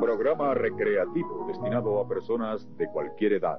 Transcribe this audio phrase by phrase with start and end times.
[0.00, 3.58] Programa recreativo destinado a personas de cualquier edad.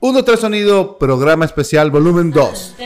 [0.00, 2.76] Uno, tres sonido, programa especial, volumen 2.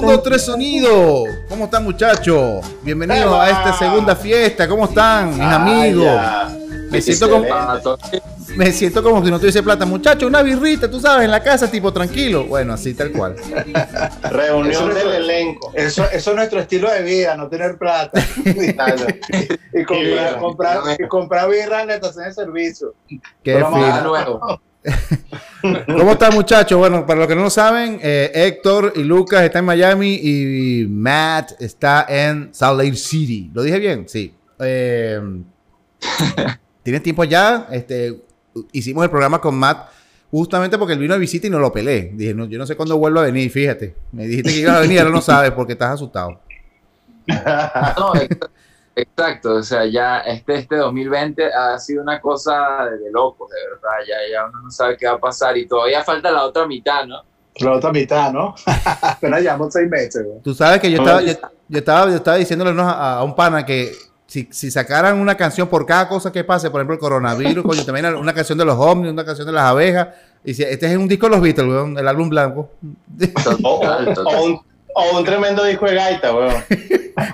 [0.00, 1.24] Uno, tres sonido.
[1.50, 2.64] ¿Cómo están muchachos?
[2.82, 4.66] Bienvenidos a esta segunda fiesta.
[4.66, 6.18] ¿Cómo están mis amigos?
[6.90, 7.46] Me siento como,
[8.56, 9.84] me siento como si no tuviese plata.
[9.84, 12.44] Muchachos, una birrita, tú sabes, en la casa, tipo tranquilo.
[12.46, 13.36] Bueno, así tal cual.
[14.30, 15.70] Reunión del elenco.
[15.74, 18.18] Eso, eso es nuestro estilo de vida, no tener plata.
[19.74, 22.94] y comprar, comprar, y comprar birra en la estación de servicio.
[23.42, 24.58] Qué fino.
[25.86, 26.78] ¿Cómo están muchachos?
[26.78, 30.86] Bueno, para los que no lo saben, eh, Héctor y Lucas están en Miami y
[30.88, 33.50] Matt está en Salt Lake City.
[33.54, 34.08] ¿Lo dije bien?
[34.08, 34.34] Sí.
[34.64, 35.20] Eh,
[36.84, 37.66] ¿Tienes tiempo ya?
[37.72, 38.22] Este,
[38.70, 39.88] hicimos el programa con Matt
[40.30, 42.12] justamente porque él vino a visita y no lo pelé.
[42.14, 43.96] Dije, no, yo no sé cuándo vuelvo a venir, fíjate.
[44.12, 46.40] Me dijiste que ibas a venir, ahora no sabes porque estás asustado.
[47.98, 48.12] No,
[48.94, 53.98] Exacto, o sea, ya este, este 2020 ha sido una cosa de, locos, de verdad,
[54.06, 57.06] ya, ya uno no sabe qué va a pasar y todavía falta la otra mitad,
[57.06, 57.22] ¿no?
[57.56, 58.54] La otra mitad, ¿no?
[59.02, 60.24] Apenas llevamos seis meses.
[60.24, 60.40] Güey.
[60.42, 61.32] Tú sabes que yo estaba, yo,
[61.70, 63.92] estaba, yo estaba diciéndole a, a, un pana que
[64.26, 67.84] si, si, sacaran una canción por cada cosa que pase, por ejemplo el coronavirus, coño,
[67.84, 70.08] también una canción de los ovnis, una canción de las abejas,
[70.44, 72.70] y si, este es un disco de los Beatles, weón, el álbum blanco.
[73.42, 74.26] Total, total.
[74.26, 74.60] O, un,
[74.94, 76.54] o un tremendo disco de gaita, weón.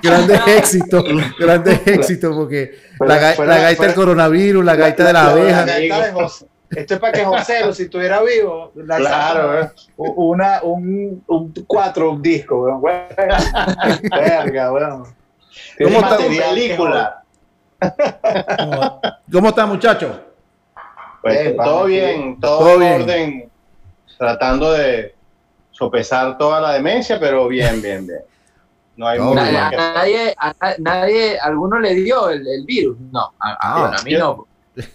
[0.02, 1.04] grandes éxitos,
[1.38, 5.66] grandes éxitos, porque la, fuera, la, gaita del coronavirus, la gaita de la abeja.
[6.70, 9.70] Esto es para que José, si estuviera vivo, la claro, eh.
[9.96, 12.82] una, un, un cuatro un disco, weón.
[12.82, 15.04] Verga, weón.
[15.82, 17.22] ¿Cómo está película?
[19.32, 20.20] ¿Cómo está, muchachos?
[21.22, 23.02] Pues, eh, todo bien, todo, todo en bien.
[23.02, 23.50] orden,
[24.18, 25.14] tratando de
[25.78, 28.20] sopesar toda la demencia, pero bien, bien, bien.
[28.96, 32.98] No hay no, nadie, a nadie, a nadie, alguno le dio el, el virus.
[33.12, 34.48] No, a, ah, a mí yo, no.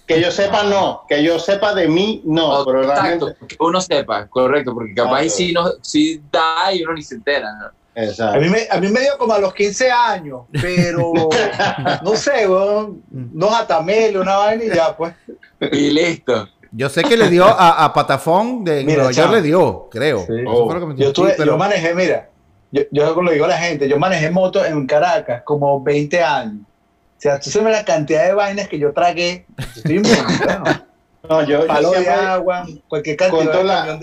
[0.06, 1.04] Que yo sepa, no.
[1.08, 2.50] Que yo sepa de mí, no.
[2.50, 3.48] Oh, pero exacto, realmente...
[3.48, 7.16] que uno sepa, correcto, porque capaz ah, sí, no, sí da y uno ni se
[7.16, 7.50] entera.
[7.54, 7.72] ¿no?
[7.96, 11.14] A mí, me, a mí me dio como a los 15 años, pero
[12.04, 15.14] no sé, bueno, no atamele, una vaina y ya, pues.
[15.72, 16.50] Y listo.
[16.76, 20.26] Yo sé que le dio a, a Patafón de mira, Nueva York, le dio, creo.
[20.26, 20.34] Sí.
[20.48, 20.66] Oh.
[20.66, 21.52] Fue lo que me yo, tuve, pero...
[21.52, 22.30] yo manejé, mira,
[22.72, 26.62] yo, yo lo digo a la gente, yo manejé moto en Caracas como 20 años.
[27.18, 29.46] O sea, tú sabes la cantidad de vainas que yo tragué.
[29.76, 30.64] Estoy bueno.
[31.30, 34.00] No, yo, Palo yo de agua, cualquier cantidad de la,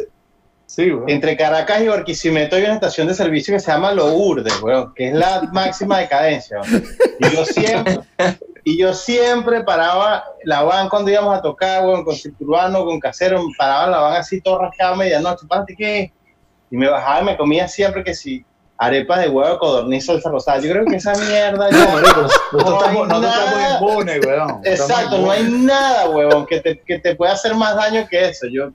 [0.71, 1.07] Sí, bueno.
[1.09, 5.09] Entre Caracas y Barquisimeto hay una estación de servicio que se llama Lourdes, bueno, que
[5.09, 6.59] es la máxima decadencia.
[6.59, 6.87] Bueno.
[7.19, 7.99] Y yo siempre,
[8.63, 13.43] y yo siempre paraba la van cuando íbamos a tocar, bueno, con circurbano, con casero,
[13.59, 16.13] paraba la van así todo rascado a medianoche, ¿párate qué?
[16.71, 18.45] Y me bajaba y me comía siempre que si
[18.79, 20.61] arepas de huevo, codorniz, salsa rosada.
[20.61, 21.69] Yo creo que esa mierda.
[21.69, 23.09] No estamos
[23.73, 24.61] impunes, weón.
[24.63, 28.47] Exacto, no hay nada, huevón, que te, que te pueda hacer más daño que eso.
[28.47, 28.71] Yo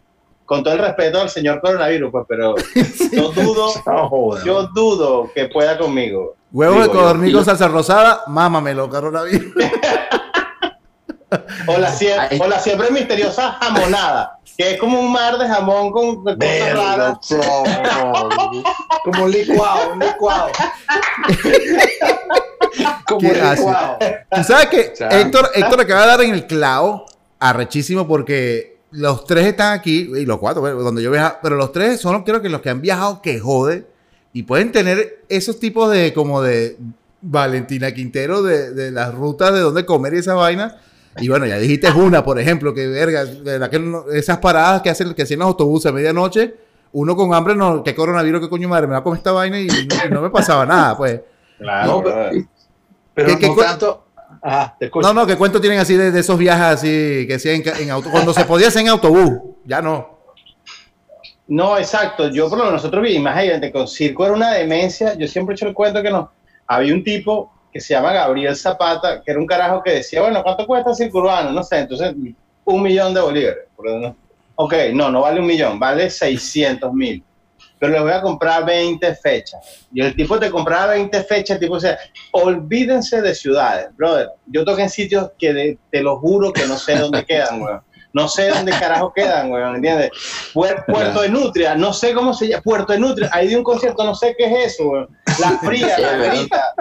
[0.46, 2.56] con todo el respeto al señor coronavirus, pues, pero
[3.12, 6.36] yo dudo, no, yo dudo que pueda conmigo.
[6.52, 9.54] Huevo de codorniz salsa rosada, mámamelo, coronavirus.
[11.68, 15.92] o, la siempre, o la siempre misteriosa jamonada, que es como un mar de jamón
[15.92, 17.18] con cosas raras.
[19.04, 20.48] como un licuado, un licuado.
[23.08, 23.98] como un licuado.
[24.34, 27.06] ¿Tú sabes que Héctor, Héctor acaba de dar en el clavo
[27.40, 32.00] arrechísimo porque los tres están aquí, y los cuatro, donde yo viajo, pero los tres
[32.00, 33.88] son creo que los que han viajado que jode
[34.34, 36.78] y pueden tener esos tipos de como de
[37.22, 40.76] Valentina Quintero de, de las rutas de dónde comer y esas vainas.
[41.18, 43.26] Y bueno, ya dijiste una, por ejemplo, que verga,
[44.14, 46.56] esas paradas que hacen que hacen los autobuses a medianoche,
[46.92, 49.60] uno con hambre, no, que coronavirus, que coño madre, me va a comer esta vaina
[49.60, 51.22] y no, y no me pasaba nada, pues.
[51.58, 52.48] Claro, no, pero,
[53.14, 54.05] pero ¿Qué, no qué tanto.
[54.48, 55.08] Ajá, te escucho.
[55.08, 57.90] No, no, ¿qué cuento tienen así de, de esos viajes así que hacían en, en
[57.90, 59.40] auto, cuando se podía hacer en autobús?
[59.66, 60.20] Ya no.
[61.48, 62.30] No, exacto.
[62.30, 65.16] Yo, por lo que nosotros más evidente, con Circo era una demencia.
[65.16, 66.32] Yo siempre he hecho el cuento que no.
[66.68, 70.44] Había un tipo que se llama Gabriel Zapata, que era un carajo que decía, bueno,
[70.44, 71.50] ¿cuánto cuesta Circo Urbano?
[71.50, 72.14] No sé, entonces,
[72.66, 73.64] un millón de bolívares.
[74.54, 77.24] Ok, no, no vale un millón, vale 600 mil.
[77.80, 79.86] Pero le voy a comprar 20 fechas.
[79.94, 81.98] Y el tipo te compraba 20 fechas, el tipo decía,
[82.32, 84.30] olvídense de ciudades, brother.
[84.48, 87.82] Yo toqué en sitios que de, te lo juro que no sé dónde quedan, weón.
[88.14, 90.10] No sé dónde carajo quedan, weón, ¿entiendes?
[90.54, 94.06] Puerto de Nutria, no sé cómo se llama, Puerto de Nutria, ahí de un concierto,
[94.06, 95.10] no sé qué es eso, weón.
[95.40, 96.74] La fría, la verita.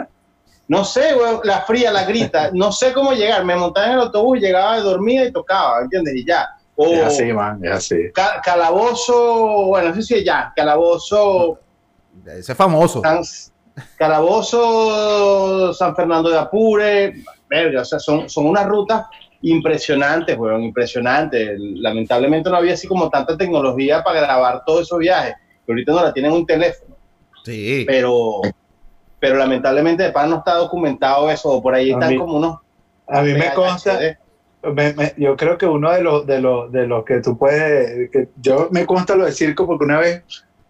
[0.67, 3.45] No sé, weón, la fría, la grita, no sé cómo llegar.
[3.45, 6.15] Me montaba en el autobús, llegaba dormida y tocaba, ¿entiendes?
[6.15, 6.49] Y ya.
[6.77, 7.97] O Es así, man, es así.
[8.13, 11.59] ca- calabozo, bueno, no sé si es ya, calabozo,
[12.27, 13.01] Ese es famoso.
[13.01, 13.23] San,
[13.97, 17.15] calabozo, San Fernando de Apure,
[17.49, 19.07] verga, o sea, son, son unas rutas
[19.43, 21.53] impresionantes, weón, impresionantes.
[21.59, 25.35] Lamentablemente no había así como tanta tecnología para grabar todos esos viajes.
[25.67, 26.97] que Ahorita no la tienen en un teléfono,
[27.45, 27.85] Sí.
[27.87, 28.41] pero,
[29.21, 32.59] pero lamentablemente de pan no está documentado eso, o por ahí están mí- como unos...
[33.07, 34.17] A mí me consta, HD.
[34.73, 38.11] Me- me- yo creo que uno de los, de los, de los que tú puedes,
[38.11, 40.23] que yo me consta lo del circo porque una vez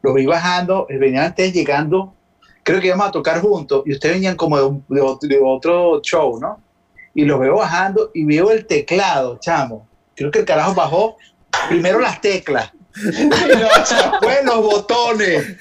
[0.03, 2.15] los vi bajando, eh, venían antes llegando,
[2.63, 5.41] creo que íbamos a tocar juntos y ustedes venían como de, un- de otro, de
[5.43, 6.61] otro show, ¿no?
[7.15, 9.87] Y los veo bajando y veo el teclado, chamo.
[10.17, 11.17] Creo que el carajo bajó
[11.69, 15.57] primero las teclas, después los botones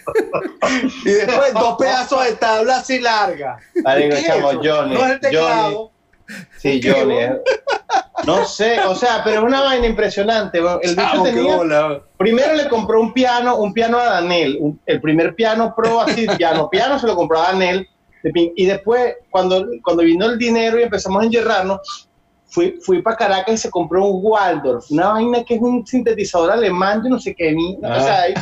[1.05, 3.57] y después dos pedazos de tabla así larga.
[3.83, 4.47] Marico, ¿Qué es chamo?
[4.63, 5.91] Johnny, No es el Johnny, teclado.
[6.57, 7.41] sí, ¿Qué, Johnny, eh.
[8.25, 10.59] No sé, o sea, pero es una vaina impresionante.
[10.81, 12.01] El bicho tenía, bola.
[12.17, 16.25] primero le compró un piano, un piano a Daniel, un- el primer piano pro así,
[16.37, 17.87] piano, piano se lo compró a Daniel,
[18.55, 22.07] y después, cuando, cuando vino el dinero y empezamos a enyerrarnos,
[22.47, 26.51] fui, fui para Caracas y se compró un Waldorf, una vaina que es un sintetizador
[26.51, 28.33] alemán, yo no sé qué, ni- o sea, hay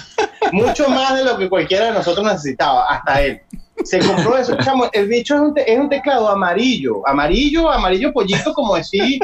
[0.51, 3.41] mucho más de lo que cualquiera de nosotros necesitaba, hasta él.
[3.83, 8.13] Se compró eso, chamo, el bicho es un, te- es un teclado amarillo, amarillo, amarillo
[8.13, 9.19] pollito, como decir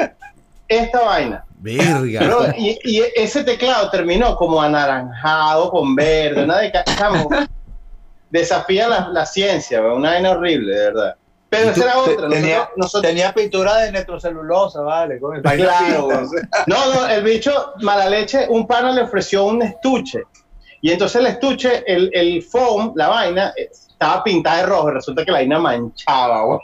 [0.68, 1.44] esta vaina.
[1.60, 2.54] Verga.
[2.56, 7.28] Y, y ese teclado terminó como anaranjado con verde, una de chamo,
[8.30, 11.16] desafía la, la ciencia, una vaina horrible, de verdad.
[11.50, 12.12] Pero esa era otra.
[12.12, 15.18] Nosotros, Tenía, nosotros- tenía pintura de nitrocelulosa, vale.
[15.18, 16.08] Con el claro.
[16.66, 20.22] No, no, el bicho, mala leche, un pana le ofreció un estuche.
[20.82, 24.90] Y entonces el estuche, el, el foam, la vaina, eh, estaba pintada de rojo.
[24.90, 26.60] y Resulta que la vaina manchaba.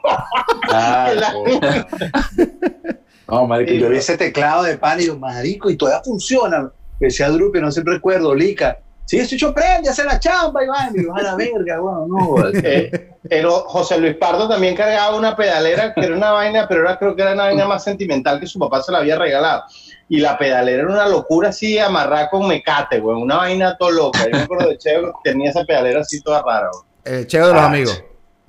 [0.71, 1.33] Ah, La-
[3.29, 6.71] no, marico, yo vi ese teclado de pan y digo, marico, y todavía funciona.
[7.01, 8.79] Decía Drupi, no siempre recuerdo, Lica.
[9.07, 10.95] Sí, ese hecho prende, hace la chamba, Iván.
[10.95, 12.37] Y digo, a la verga, bueno, no.
[12.63, 16.99] Eh, el José Luis Pardo también cargaba una pedalera que era una vaina, pero era,
[16.99, 19.65] creo que era una vaina más sentimental que su papá se la había regalado.
[20.09, 24.25] Y la pedalera era una locura así, amarrada con mecate, güey, una vaina todo loca.
[24.25, 27.19] Yo me acuerdo de Cheo que tenía esa pedalera así toda rara, güey.
[27.21, 28.03] El cheo de los Ah, amigos.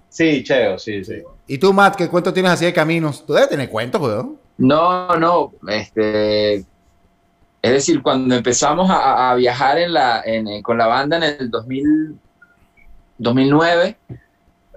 [0.09, 1.21] Sí, Cheo, sí, sí.
[1.47, 3.25] ¿Y tú, Matt, qué cuento tienes así de caminos?
[3.25, 4.37] Tú debes tener cuentos, weón.
[4.57, 6.65] No, no, este, es
[7.61, 11.49] decir, cuando empezamos a, a viajar en la, en, eh, con la banda en el
[11.51, 12.17] 2000,
[13.17, 13.97] 2009,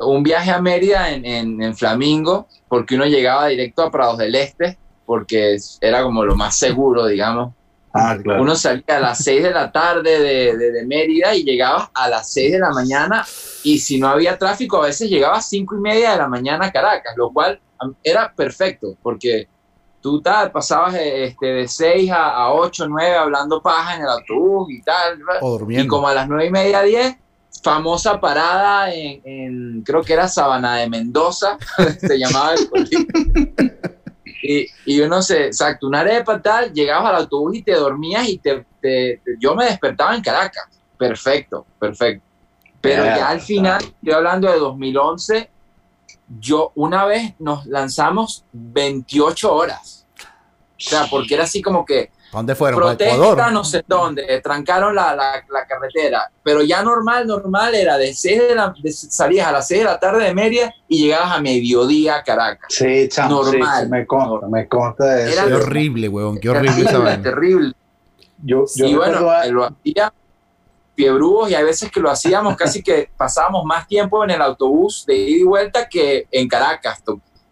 [0.00, 4.34] un viaje a Mérida en, en- en Flamingo, porque uno llegaba directo a Prados del
[4.34, 7.52] Este, porque era como lo más seguro, digamos.
[7.94, 8.42] Ah, claro.
[8.42, 12.08] Uno salía a las 6 de la tarde de, de- de Mérida y llegaba a
[12.08, 13.24] las 6 de la mañana
[13.64, 16.66] y si no había tráfico a veces llegaba a 5 y media de la mañana
[16.66, 17.58] a Caracas, lo cual
[18.04, 19.48] era perfecto porque
[20.08, 24.08] tú tal, pasabas eh, este, de 6 a, a 8, 9 hablando paja en el
[24.08, 25.18] autobús y tal.
[25.42, 25.94] O Y durmiendo.
[25.94, 27.16] como a las 9 y media, 10,
[27.62, 31.58] famosa parada en, en- creo que era Sabana de Mendoza,
[32.00, 32.68] se llamaba el.
[34.42, 38.38] Y, y uno se, exacto, una arepa tal, llegabas al autobús y te dormías y
[38.38, 40.64] te, te- te- yo me despertaba en Caracas.
[40.96, 42.24] Perfecto, perfecto.
[42.80, 45.50] Pero Ya, ya al final, estoy hablando de 2011,
[46.40, 49.97] yo una vez nos lanzamos 28 horas.
[50.78, 52.78] O sea, porque era así como que ¿A ¿Dónde fueron?
[52.80, 53.52] ¿Para protesta Ecuador?
[53.52, 58.48] no sé dónde, trancaron la, la- la carretera, pero ya normal, normal era de, 6
[58.48, 61.40] de la, de- salías a las 6 de la tarde de media y llegabas a
[61.40, 62.68] mediodía a Caracas.
[62.68, 63.84] Sí, chamo, Normal.
[63.84, 65.32] sí, me consta, me consta de eso.
[65.32, 66.38] Era Qué horrible, weón.
[66.38, 67.22] Qué horrible esa terrible, vaina.
[67.22, 67.72] terrible.
[68.44, 70.12] Yo, yo y bueno, a- lo hacía
[70.94, 75.04] fiebrúos y hay veces que lo hacíamos casi que pasábamos más tiempo en el autobús
[75.06, 77.02] de ida y vuelta que en Caracas,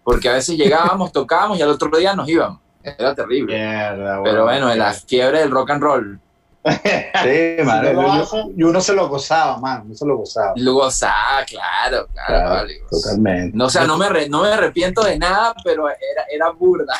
[0.04, 2.61] porque a veces llegábamos, tocábamos y al otro día nos íbamos.
[2.99, 3.55] Era terrible.
[3.57, 6.21] Mierda, Pero bueno, en la fiebre del rock and roll.
[6.66, 10.05] Sí, man, Si no lo yo- hace- y uno se lo gozaba, man, uno se
[10.07, 10.52] lo gozaba.
[10.57, 12.75] Luego, ah, claro, claro, Claro, vale.
[12.90, 13.57] Totalmente.
[13.57, 16.95] No, o sea, no me, arre- no me arrepiento de nada, pero era, era burda.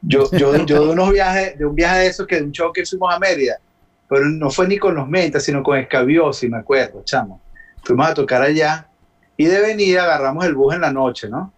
[0.00, 2.72] Yo, yo, yo de unos viajes, de un viaje de esos que de un show
[2.72, 3.58] que fuimos a Mérida,
[4.08, 7.40] pero no fue ni con los mentas, sino con Escabiosi, me acuerdo, chamo.
[7.82, 8.86] Fuimos a tocar allá
[9.36, 11.52] y de venida agarramos el bus en la noche, ¿no?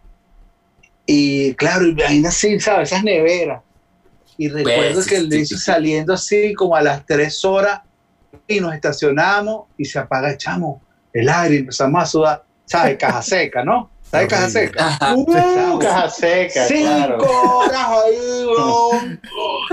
[1.07, 2.91] Y claro, y ahí así, ¿sabes?
[2.93, 3.63] Esas neveras.
[4.39, 5.57] Y recuerdo Pues, que el sí.
[5.59, 7.81] saliendo así como a las tres horas
[8.49, 10.81] y nos estacionamos y se apaga, chamo,
[11.13, 12.97] el aire y empezamos a sudar, ¿sabes?
[12.99, 13.91] Caja seca, ¿no?
[14.11, 14.99] ¿Sabes caja seca?
[15.17, 17.19] Uh, caja seca, Cinco claro.
[17.19, 18.91] horas ahí, bro.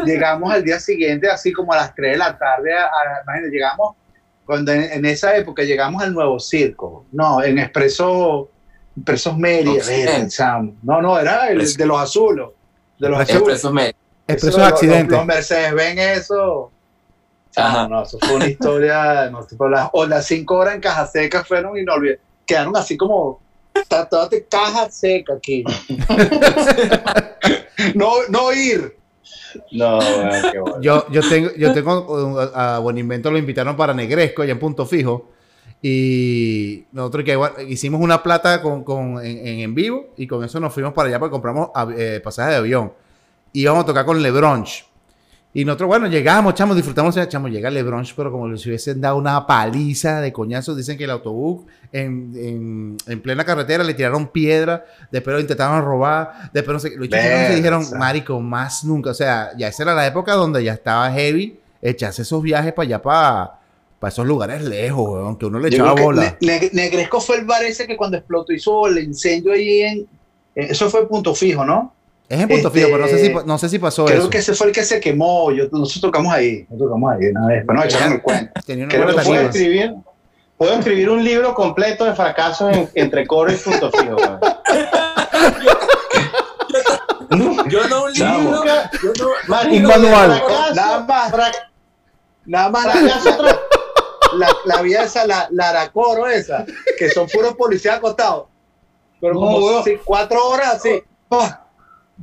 [0.06, 2.74] Llegamos al día siguiente, así como a las 3 de la tarde.
[2.74, 3.96] A, a- imagínate, llegamos,
[4.46, 7.06] cuando en, en esa época llegamos al nuevo circo.
[7.12, 8.50] No, en Expreso
[9.06, 10.74] Presos verga, chamo.
[10.84, 11.78] No, no, era el Presos.
[11.78, 12.48] de los azules.
[12.98, 13.38] De los azules.
[13.40, 13.94] Expresos Med.
[14.28, 15.18] Expresos los- accidentes.
[15.18, 16.72] Los, Mercedes ven eso.
[17.56, 17.88] Ajá.
[17.88, 19.30] No, eso fue una historia.
[19.32, 22.20] No, tipo, las, o las cinco horas en caja seca fueron inolvidables.
[22.46, 23.40] Quedaron así como.
[23.88, 25.64] Tatuate caja seca aquí.
[27.96, 28.96] no, no ir.
[29.72, 30.82] No, bueno, qué bueno.
[30.82, 34.86] Yo, yo tengo, yo tengo a a Bueninvento lo invitaron para Negresco, allá en Punto
[34.86, 35.30] Fijo.
[35.82, 40.60] Y nosotros que igual, hicimos una plata con, con- en, en- vivo y con eso
[40.60, 42.92] nos fuimos para allá porque compramos eh, pasajes de avión.
[43.54, 44.86] Y íbamos a tocar con LeBronch.
[45.52, 49.48] Y nosotros, bueno, llegamos, chamos, disfrutamos, chamos, llega LeBronch, pero como si hubiesen dado una
[49.48, 50.78] paliza de coñazos.
[50.78, 55.84] Dicen que el autobús en, en- en plena carretera le tiraron piedra, después lo intentaron
[55.84, 59.10] robar, después no sé, los chicos Verga, se dijeron, marico, más nunca.
[59.10, 62.86] O sea, ya esa era la época donde ya estaba heavy echarse esos viajes para
[62.86, 63.59] allá, para,
[64.00, 66.38] para esos lugares lejos, weón, que uno le echaba creo bola.
[66.42, 70.00] Ne- Ne- Negresco fue el bar ese que cuando explotó hizo el incendio ahí en.
[70.56, 71.94] eh, Eso fue punto fijo, ¿no?
[72.30, 74.30] Es en punto este, fijo, pero no sé si, no sé si pasó Creo eso.
[74.30, 75.52] que ese fue el que se quemó.
[75.52, 76.62] Yo, nosotros tocamos ahí.
[76.70, 77.64] Nosotros tocamos ahí una vez.
[77.68, 78.62] Pero no echaron el cuento.
[78.66, 79.94] Tenía una creo que Puedo escribir,
[80.58, 84.16] puedo escribir un libro completo de fracasos en- entre coro y punto fijo.
[84.16, 84.40] weón.
[87.70, 88.64] Yo no un libro.
[89.04, 89.14] Yo
[89.48, 90.42] no, Un manual.
[90.76, 91.32] Nada más.
[92.46, 93.38] Nada más fracaso
[94.38, 96.66] la, la vía esa, la, la Aracoro esa,
[96.98, 98.46] que son puros policías acostados.
[99.22, 101.02] Pero No, como sí, cuatro horas así.
[101.32, 101.66] Ah,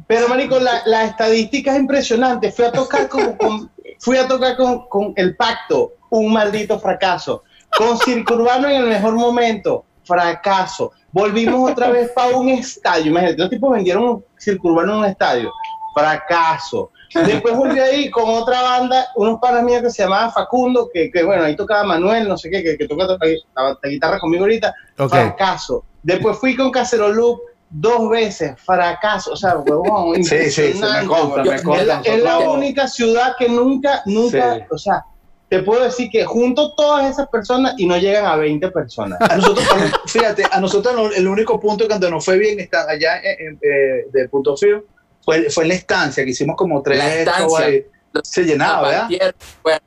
[0.06, 2.50] Pero, marico, la, la estadística es impresionante.
[2.52, 7.44] Fui a tocar con, con- fui a tocar con, con El Pacto, un maldito fracaso.
[7.76, 10.92] Con Circo Urbano en el mejor momento, fracaso.
[11.12, 13.06] Volvimos otra vez para un estadio.
[13.06, 15.50] Imagínate, los tipos vendieron un Circo Urbano en un estadio.
[15.94, 16.90] Fracaso.
[17.24, 21.22] Después volví ahí con otra banda, unos panas míos que se llamaban Facundo, que, que,
[21.22, 24.74] bueno, ahí tocaba Manuel, no sé qué, que, que toca la, guitarra conmigo ahorita.
[24.98, 25.10] Ok.
[25.10, 25.84] Fracaso.
[26.02, 29.32] Después fui con Cacerolup dos veces, fracaso.
[29.32, 31.42] O sea, huevón, Sí, sí, se me huevón.
[31.42, 31.82] me consta.
[31.82, 34.60] Es la, es la Nosotros- única ciudad que nunca, nunca, Sí.
[34.70, 35.04] o sea,
[35.48, 39.20] te puedo decir que junto todas esas personas y no llegan a 20 personas.
[39.20, 39.64] A nosotros,
[40.06, 43.58] fíjate, a nosotros no- el único punto cuando nos fue bien está allá en, en,
[43.62, 44.82] eh, de Punto Fijo
[45.26, 47.58] fue, fue en la estancia, que hicimos como tres La estancia.
[47.66, 47.84] ahí.
[48.22, 49.34] Se llenaba, ¿verdad?
[49.62, 49.78] Bueno,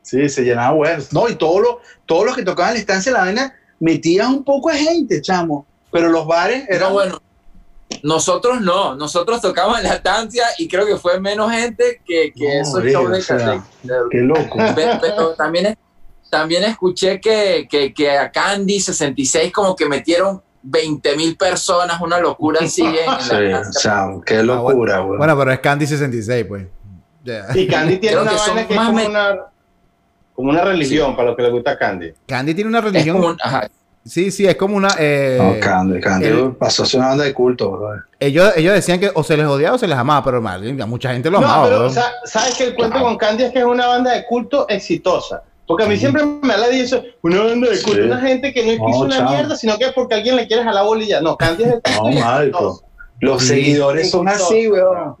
[0.00, 1.02] Sí, se llenaba bueno.
[1.12, 4.44] No, y todos los, todos los que tocaban en la estancia la vaina metían un
[4.44, 5.66] poco de gente, chamo.
[5.90, 7.20] Pero los bares Era eran bueno.
[8.02, 12.56] Nosotros no, nosotros tocamos en la estancia y creo que fue menos gente que, que
[12.56, 13.58] No, esos viejo, shows de, o sea, de-
[13.94, 14.56] de- Qué loco.
[14.74, 15.76] Pe- pero también,
[16.30, 22.18] también escuché que, que, que a Candy 66 como que metieron 20 mil personas, una
[22.18, 23.88] locura así en, la Sí,
[24.26, 25.18] qué Ah, locura, güey.
[25.18, 26.66] Bueno, pero es Candy 66, pues.
[27.22, 27.46] Ya.
[27.54, 29.36] Y Candy tiene Creo una que vaina que es como una,
[30.34, 32.12] como una religión para lo que le gusta a Candy.
[32.26, 33.16] Candy tiene una religión.
[33.16, 33.68] como un- ajá.
[34.06, 34.88] Sí, sí, es como una.
[34.98, 38.02] eh, no, Candy, Candy el- pasó a ser una banda de culto, bro.
[38.20, 41.12] ellos, ellos decían que o se les odiaba o se les amaba, pero mal, mucha
[41.14, 41.64] gente lo No, amaba.
[41.68, 41.90] pero
[42.24, 45.42] sabes que el cuento con Candy es que es una banda de culto exitosa.
[45.66, 48.06] Porque a mí siempre me la dicho, una banda de culto, Sí.
[48.06, 49.30] una gente que no No, hizo una chao.
[49.30, 51.20] mierda, sino que es porque alguien le quiere jalar bolilla.
[51.22, 51.80] No, Candy es de
[52.20, 52.84] No, exitosa.
[53.20, 53.48] Los Sí.
[53.48, 55.16] seguidores son así, weón.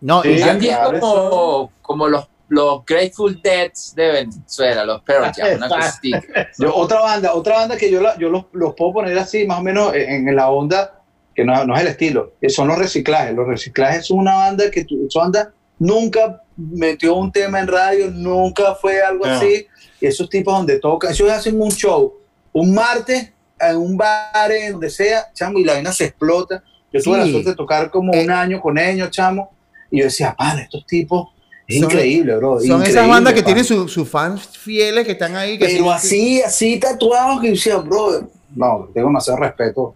[0.00, 5.56] no, y Candy es como, como los, los Grateful Deads de Venezuela, los Pearl Jam,
[5.56, 5.68] una.
[6.58, 9.60] Yo, otra banda, otra banda que yo, la- yo los, los puedo poner así, más
[9.60, 11.00] o menos en, en la onda,
[11.34, 13.34] que no, no es el estilo, que son los reciclajes.
[13.34, 18.10] Los reciclajes son una banda que tu, su banda nunca metió un tema en radio,
[18.10, 19.66] nunca fue algo así.
[20.00, 22.12] Y esos tipos donde tocan, ellos hacen un show
[22.52, 26.62] un martes en un bar, en donde sea, chamo, y la vaina se explota.
[26.92, 27.20] Yo tuve Sí.
[27.26, 28.24] la suerte de tocar como Eh.
[28.24, 29.50] un año con ellos, chamo,
[29.90, 31.28] y yo decía, pan, estos tipos,
[31.68, 32.58] es Son- increíble, bro.
[32.60, 33.46] son esas bandas que pan".
[33.46, 35.58] tienen sus sus fans fieles que están ahí.
[35.58, 39.94] Que Pero sí- así, así tatuados que yo decía, bro, no, tengo demasiado respeto.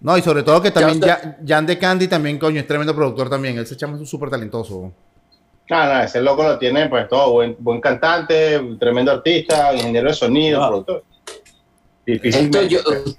[0.00, 1.00] No, y sobre todo que también
[1.46, 3.58] Jan de Candy también, coño, es tremendo productor también.
[3.58, 4.92] Él se es súper talentoso.
[5.68, 10.14] No, no, ese loco lo tiene, pues todo, buen, buen cantante, tremendo artista, ingeniero de
[10.14, 10.68] sonido, Ah.
[10.68, 11.04] productor.
[12.06, 13.16] Difícilmente Esto yo- pues.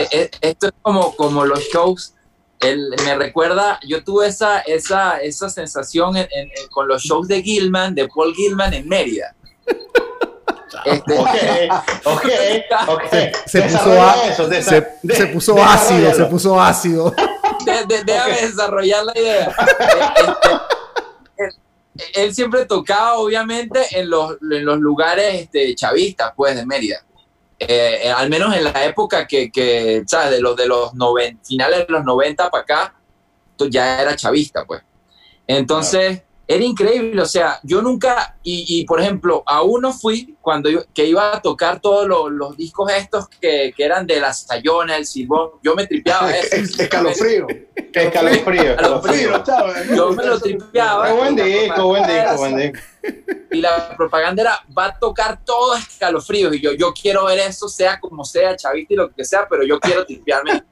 [0.00, 2.14] Eh, eh, esto es como, como los shows.
[2.60, 7.28] El, me recuerda, yo tuve esa, esa, esa sensación en- en- en- con los shows
[7.28, 9.34] de Gilman, de Paul Gilman en Mérida.
[10.84, 11.28] Este, Ok,
[12.04, 12.24] ok,
[12.88, 13.02] ok.
[13.46, 17.14] Se puso, a- eso, desa- se, de- se puso ácido, se puso ácido.
[17.64, 19.46] de- de- déjame desarrollar la idea.
[20.16, 20.48] Este,
[22.14, 27.04] él, siempre tocaba, obviamente, en los, en los lugares este, chavistas, pues, de Mérida.
[27.58, 30.30] Eh, eh, al menos en la época que, que ¿sabes?
[30.30, 32.94] De los, de los noven- finales de los 90 para acá,
[33.68, 34.82] ya era chavista, pues.
[35.46, 40.70] Entonces, era increíble, o sea, yo nunca, y, y por ejemplo, a uno fui cuando
[40.70, 44.32] yo, que iba a tocar todos los, los discos estos que, que, eran de la
[44.32, 46.82] Sayona, el Silbón, yo me tripeaba eso.
[46.82, 47.46] Escalofrío.
[47.92, 48.70] Escalofrío.
[48.70, 49.44] Escalofrío.
[49.94, 51.12] Yo me lo tripeaba.
[51.12, 52.78] buen disco, buen disco, buen disco.
[53.50, 56.54] Y la propaganda era, va a tocar todo escalofrío.
[56.54, 59.64] Y yo, yo quiero ver eso, sea como sea, chavista y lo que sea, pero
[59.64, 60.64] yo quiero tripearme.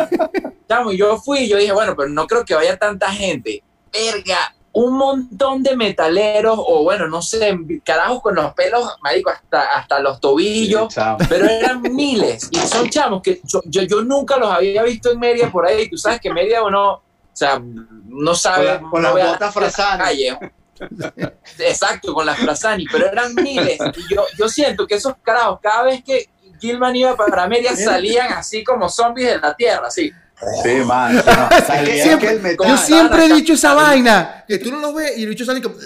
[0.68, 3.62] Chamo, y yo fui y yo dije, bueno, pero no creo que vaya tanta gente.
[3.92, 9.62] Verga, un montón de metaleros, o bueno, no sé, carajos con los pelos, marico, hasta,
[9.62, 12.48] hasta los tobillos, sí, pero eran miles.
[12.52, 15.88] Y son chamos que yo, yo, yo, nunca los había visto en media por ahí.
[15.88, 18.66] Tú sabes que media o no, o sea, no sabe.
[18.66, 20.28] Con, la, con no las botas Frasani.
[21.58, 23.78] Exacto, con las Frasani, pero eran miles.
[23.96, 28.32] Y yo, yo siento que esos carajos, cada vez que Gilman iba para media, salían
[28.34, 30.12] así como zombies de la tierra, así.
[30.62, 31.16] Sí, man.
[31.16, 31.22] No,
[32.02, 34.44] siempre, yo siempre he dicho esa vaina.
[34.48, 35.76] Que tú no lo ves y el bicho sale como.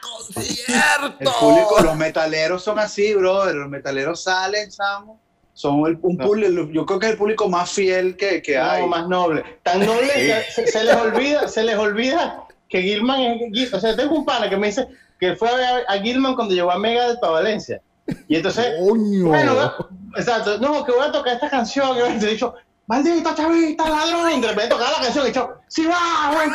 [0.00, 1.14] ¡Concierto!
[1.18, 3.54] El público, los metaleros son así, brother.
[3.54, 5.20] Los metaleros salen, Samo.
[5.52, 8.70] Son el, un público, yo creo que es el público más fiel que, que no,
[8.70, 8.86] hay.
[8.86, 9.44] más noble.
[9.62, 13.20] Tan noble que se, se, les olvida, se les olvida que Gilman
[13.52, 13.74] es.
[13.74, 14.86] O sea, tengo un pana que me dice
[15.18, 17.82] que fue a ver a Gilman cuando llegó a Mega para Valencia.
[18.28, 19.26] Y entonces, Coño.
[19.26, 19.74] bueno,
[20.16, 21.96] exacto, no, que voy a tocar esta canción.
[21.96, 22.54] Y he dicho,
[22.90, 24.32] maldito chavista, ladrón.
[24.32, 26.50] Y de repente tocaba la canción y yo, sí va, buen.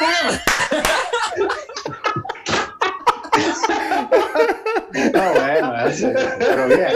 [5.14, 5.74] No, bueno,
[6.40, 6.92] pero bien.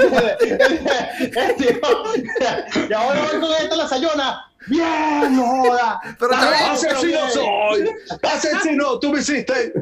[2.89, 4.49] y ahora voy con esta la sayona.
[4.69, 5.99] Bien, no joda.
[6.19, 7.89] Pero asesino soy.
[8.21, 9.73] Asesino, tú me hiciste.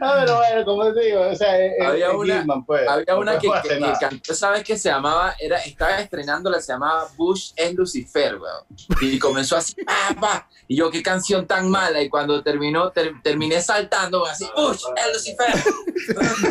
[0.00, 1.52] A ver, bueno, como te digo, o sea,
[1.84, 4.88] había es una, Gilman, pues, había no una que, que, que cantó, ¿sabes qué se
[4.88, 5.34] llamaba?
[5.40, 8.64] Era, estaba estrenándola, se llamaba Bush es Lucifer, weón.
[9.00, 10.48] Y comenzó así, pa, pa.
[10.68, 12.00] Y yo, qué canción tan mala.
[12.00, 15.54] Y cuando terminó, ter- terminé saltando así, Bush es Lucifer.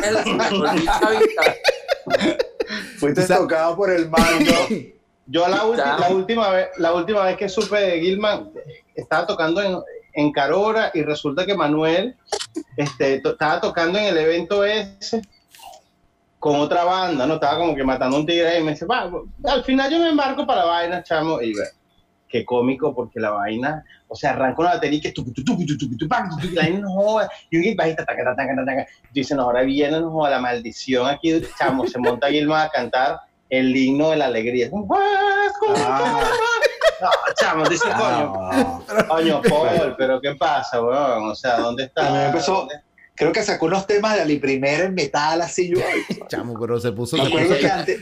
[0.03, 1.59] Es Lucifer.
[2.99, 4.51] Fuiste tocado por el mando.
[5.27, 8.49] Yo la, ulti- la última vez, la última vez que supe de Gilman,
[8.95, 9.77] estaba tocando en,
[10.13, 12.15] en Carora y resulta que Manuel
[12.77, 15.21] este, to- estaba tocando en el evento ese
[16.39, 17.35] con otra banda, ¿no?
[17.35, 19.11] Estaba como que matando un tigre y me dice, va,
[19.45, 21.63] al final yo me embarco para vaina, chamo, y ve,
[22.29, 25.95] qué cómico porque la vaina, o sea, arranca una batería que tucu, tucu, tucu,
[26.43, 29.99] y la vaina no joda, y un taca, taca, taca, taca, y dicen, ahora viene,
[29.99, 34.25] no joda, la maldición aquí, chamo, se monta Gilman a cantar el himno de la
[34.25, 34.69] alegría.
[35.75, 36.23] Ah.
[37.01, 41.29] No, chamo, dice coño, Ah, coño, Paul, pero ¿qué pasa, weón?
[41.29, 42.27] O sea, ¿dónde está?
[42.27, 42.81] Empezó- ¿Dónde-
[43.15, 45.79] creo que sacó unos temas de Ali Primera en metal, así yo.
[46.27, 47.55] Chamo, pero se puso, se puso,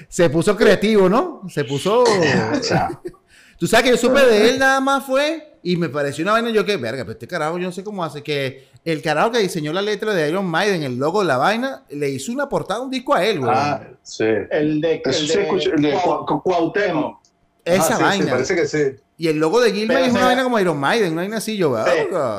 [0.07, 1.41] se puso creativo, ¿no?
[1.49, 2.03] Se puso.
[3.57, 6.49] Tú sabes que yo supe de él nada más fue y me pareció una vaina
[6.49, 9.39] yo que, verga, pero este carajo yo no sé cómo hace que el carajo que
[9.39, 12.81] diseñó la letra de Iron Maiden, el logo de la vaina, le hizo una portada,
[12.81, 13.51] un disco a él, güey.
[13.53, 14.23] Ah, sí.
[14.51, 17.19] El de, Eso el se escucha, el de Cuau- Cu- Cuauhtémoc.
[17.65, 18.31] Esa Ah, sí, sí, vaina.
[18.31, 18.83] parece que sí.
[19.17, 21.37] Y el logo de Gilman Pero es una se- vaina como Iron Maiden, una vaina
[21.37, 21.91] así, yo, Se,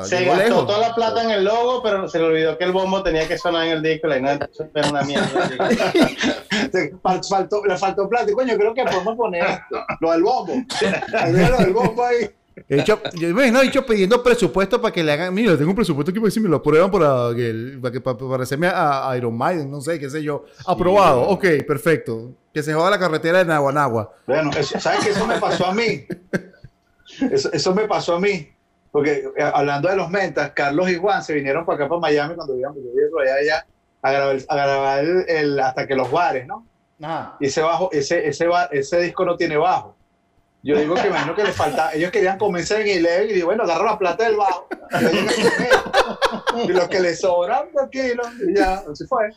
[0.09, 0.67] se llegó gastó lejos.
[0.67, 3.37] toda la plata en el logo, pero se le olvidó que el bombo tenía que
[3.37, 4.07] sonar en el disco.
[4.07, 4.39] La vaina
[4.75, 5.27] era una mierda.
[7.29, 8.31] Faltó, le faltó plata.
[8.31, 10.53] Y, Coño, creo que podemos poner esto, lo del bombo.
[11.31, 12.29] Lo del bombo ahí.
[12.67, 15.69] He dicho, yo me imagino, he dicho pidiendo presupuesto para que le hagan, mira, tengo
[15.69, 18.67] un presupuesto aquí para ver si me lo aprueban para, que, para, que, para parecerme
[18.67, 20.45] a, a Iron Maiden, no sé, qué sé yo.
[20.65, 22.31] Aprobado, ok, perfecto.
[22.53, 24.13] Que se joda la carretera de Naguanagua.
[24.25, 25.11] Bueno, eso- ¿sabes qué?
[25.11, 26.05] Eso me pasó a mí.
[27.31, 28.49] Eso, eso me pasó a mí.
[28.91, 32.35] Porque eh, hablando de los mentas, Carlos y Juan se vinieron para acá, para Miami,
[32.35, 33.65] cuando vivíamos, yo vivía por allá, allá,
[34.01, 36.65] a grabar, a grabar el, el hasta que los bares, ¿no?
[37.39, 39.96] Y ese bajo, ese, ese, ese disco no tiene bajo.
[40.67, 43.63] Yo digo que imagino que les falta, ellos querían comenzar en Eleven y digo, bueno,
[43.63, 44.67] agarro la plata del bajo.
[44.99, 46.69] Y, yo llegué con él.
[46.69, 49.29] Y lo que le sobran, tranquilo, y ya, así fue.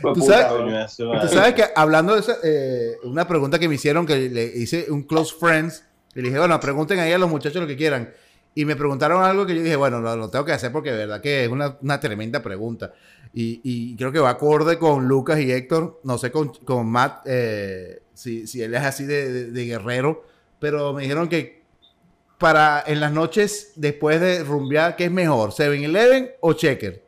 [0.00, 0.96] Fue ¿Tú sabes?
[0.96, 1.06] Tú
[1.54, 5.34] que hablando de eso, eh, una pregunta que me hicieron que le hice un close
[5.38, 8.10] friends, y le dije, bueno, pregunten ahí a los muchachos lo que quieran.
[8.54, 10.96] Y me preguntaron algo que yo dije, bueno, lo, lo tengo que hacer porque de
[10.96, 12.94] verdad que es una, una tremenda pregunta.
[13.34, 17.26] Y, y creo que va acorde con Lucas y Héctor, no sé con, con Matt,
[17.26, 20.24] eh, si, si él es así de, de- de guerrero,
[20.58, 21.62] pero me dijeron que
[22.38, 25.50] para en las noches después de rumbear, ¿qué es mejor?
[25.50, 27.04] ¿7-Eleven o Checker?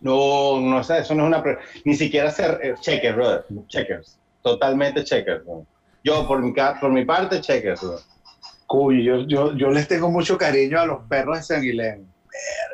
[0.00, 1.58] No, no sé, eso no es una.
[1.84, 3.44] Ni siquiera ser eh, checkers, brother.
[3.68, 4.18] Checkers.
[4.42, 5.44] Totalmente checkers.
[5.44, 5.64] bro.
[6.02, 8.00] Yo, por mi, ca- por mi parte, checkers, bro.
[8.66, 11.62] Cuy, yo, yo, yo les tengo mucho cariño a los perros de San.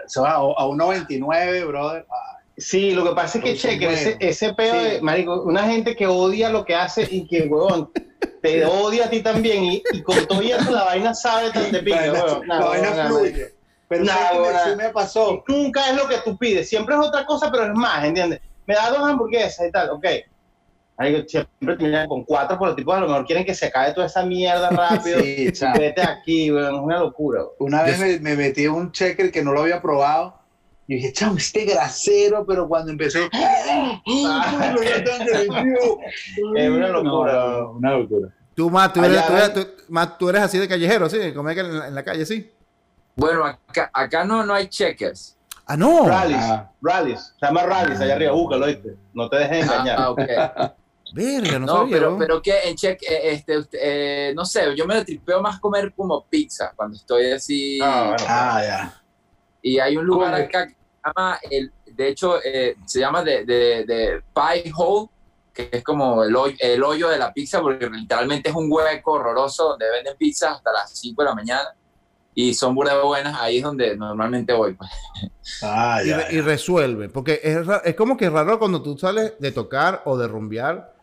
[0.06, 2.06] Eso a, a 1.29, brother.
[2.10, 4.90] Ah, Sí, lo que pasa es que son checkers, ese, ese pedo Sí.
[4.90, 7.90] de, marico, una gente que odia lo que hace y que, huevón,
[8.42, 11.70] te odia a ti también y, y con todo y eso la vaina sabe tan
[11.70, 12.46] de vaina, huevón.
[12.48, 13.54] No, la vaina no, no, fluye.
[13.88, 15.44] Pero Nah, ¿sabes qué me- ahora- sí me pasó.
[15.46, 18.40] Nunca es lo que tú pides, siempre es otra cosa, pero es más, ¿entiendes?
[18.66, 20.04] Me da dos hamburguesas y tal, ok.
[21.00, 23.92] Ay, siempre terminan con cuatro, pero los tipos a lo mejor quieren que se acabe
[23.94, 25.20] toda esa mierda rápido.
[25.22, 25.78] Sí, chamo.
[25.78, 27.42] Vete aquí, weón, es una locura.
[27.42, 27.52] weón.
[27.60, 30.37] Una vez me, me metí en un checker que no lo había probado.
[30.90, 33.18] Y dije, chamo, este grasero, pero cuando empezó.
[36.56, 37.32] Es una locura.
[37.32, 38.28] No, no, una locura.
[38.54, 39.64] Tú, Matt, tú eres, Allá tú eres- ven.
[39.66, 41.32] tú- Matt, tú eres así de callejero, ¿sí?
[41.32, 42.50] Comer en la, en la calle, ¿sí?
[43.14, 45.36] Bueno, acá, acá no, no hay checkers.
[45.66, 46.08] Ah, no.
[46.08, 46.70] Rallies, Ah.
[46.80, 48.96] rallies, se llama rallies allá arriba, búscalo, ¿viste?
[49.12, 49.96] No te dejes engañar.
[49.98, 50.20] Ah, ah, ok.
[51.14, 51.92] Verga, no, No, sabía.
[51.96, 52.18] pero, weón.
[52.18, 55.58] pero que en check, eh, este, usted- eh, no sé, yo me lo tripeo más
[55.60, 57.78] comer como pizza cuando estoy así.
[57.82, 58.24] Ah, bueno.
[58.28, 59.02] Ah, ya.
[59.62, 60.68] Y hay un lugar acá
[61.14, 65.08] llama, el, de hecho, eh, se llama de, de, de Pie Hole,
[65.52, 69.12] que es como el hoyo, el hoyo de la pizza, porque literalmente es un hueco
[69.12, 71.74] horroroso donde venden pizza hasta las 5 de la mañana.
[72.34, 74.74] Y son burdas buenas, ahí es donde normalmente voy.
[74.74, 74.88] Pues.
[75.62, 76.18] Ah, y, ya.
[76.18, 77.08] re- y resuelve.
[77.08, 80.94] Porque es, es como que raro cuando tú sales de tocar o de rumbear.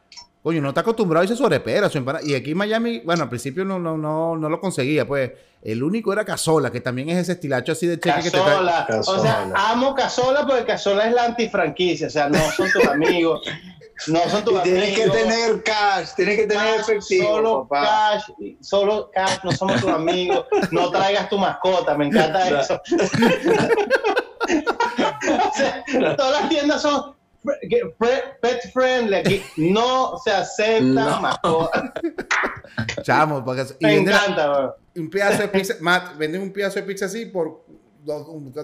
[0.45, 2.23] Coño, no está acostumbrado a irse sobrepera, su empanada.
[2.23, 5.31] Y aquí en Miami, bueno, al principio no, no, no, no lo conseguía, pues.
[5.63, 8.85] El único era Casola, que también es ese estilacho así de cheque que te trae.
[8.87, 8.87] Casola.
[9.07, 12.05] O sea, amo Casola porque Casola es la antifranquicia.
[12.05, 13.41] O sea, no son tus amigos.
[14.05, 15.15] No son tus Y tienes amigos.
[15.15, 18.11] que tener cash, tienes que tener Cash, efectivo, Solo papá.
[18.11, 18.23] cash,
[18.61, 20.45] solo cash, no somos tus amigos.
[20.69, 22.79] No traigas tu mascota, me encanta eso.
[24.47, 27.15] O sea, todas las tiendas son
[28.41, 29.43] pet friendly aquí.
[29.57, 31.21] No se aceptan No.
[31.21, 31.83] mascotas.
[33.03, 34.71] Chamo, porque, Me la- encanta, weón.
[34.97, 35.75] un pedazo de pizza.
[35.81, 37.63] Matt, venden un pedazo de pizza así por.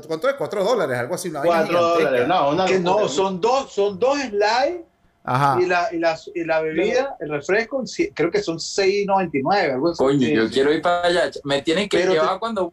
[0.08, 0.36] ¿Cuánto es?
[0.36, 1.30] Cuatro dólares, algo así.
[1.30, 2.04] Una vaina Cuatro gigantesca.
[2.10, 2.28] dólares.
[2.28, 4.82] No, una Que no, son dos, son dos slides
[5.24, 5.58] Ajá.
[5.60, 9.98] y la, y, la, y la bebida, el refresco, creo que son 6.99, algo así.
[9.98, 10.54] Coño, Sí, yo sí.
[10.54, 11.32] quiero ir para allá.
[11.44, 12.70] Me tienen que Pero te- llevar cuando.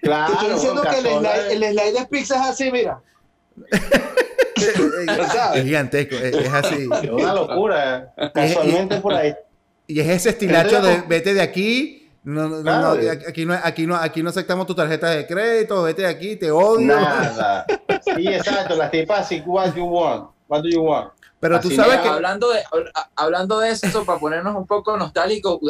[0.00, 3.00] Claro, Te estoy diciendo que el slide, el slide de pizza es así, mira.
[5.54, 6.88] es, gigantesco, es, es así.
[7.02, 8.12] es una locura.
[8.34, 9.34] Casualmente por ahí.
[9.86, 12.10] Y es ese estilacho de vete de aquí.
[12.24, 12.96] No, no, Claro.
[12.96, 16.34] no, aquí, no, aquí, no, aquí no aceptamos tu tarjeta de crédito, vete de aquí,
[16.34, 16.86] te odio.
[16.96, 17.64] Nada.
[18.04, 18.74] Sí, exacto.
[18.74, 20.30] Las tipas así, what you want?
[20.48, 21.12] What do you want?
[21.38, 22.08] Pero tú Así sabes que.
[22.08, 22.64] Hablando de,
[23.14, 25.60] hablando de eso, para ponernos un poco nostálgicos,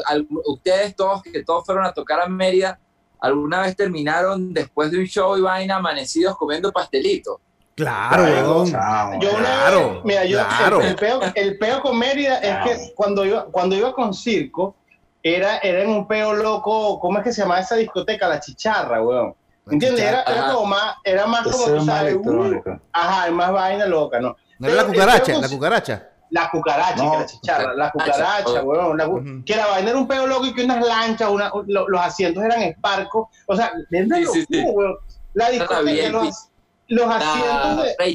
[0.47, 2.79] ustedes todos, que todos fueron a tocar a Mérida,
[3.21, 7.37] ¿alguna vez terminaron después de un show y vaina amanecidos comiendo pastelitos?
[7.77, 8.71] Claro, Claro, weón.
[8.71, 9.21] chamo.
[9.21, 10.81] Yo una Claro, vez- mira, yo claro.
[10.81, 14.75] el, el peo, el peo con Mérida es que cuando iba, cuando iba con circo,
[15.23, 18.29] era, era en un peo loco, ¿cómo es que se llama esa discoteca?
[18.29, 19.35] La chicharra, weón.
[19.71, 20.05] ¿Entiendes?
[20.05, 22.63] Era, como más, era más como tú sabes, uh,
[22.93, 24.37] ajá, es más vaina loca, ¿no?
[24.59, 26.09] No era la cucaracha, con- la cucaracha.
[26.31, 28.63] La cucaracha, No, que la chicharra, la cucaracha, cucaracha.
[28.65, 28.97] weón.
[28.97, 29.43] la.
[29.45, 32.43] Que la vaina era un peo loco y que unas lanchas, una- lo- los asientos
[32.45, 33.29] eran esparcos.
[33.47, 34.97] O sea, es una Sí, sí, weón.
[35.35, 36.49] La discoteca, bien, los,
[36.89, 38.15] los asientos de.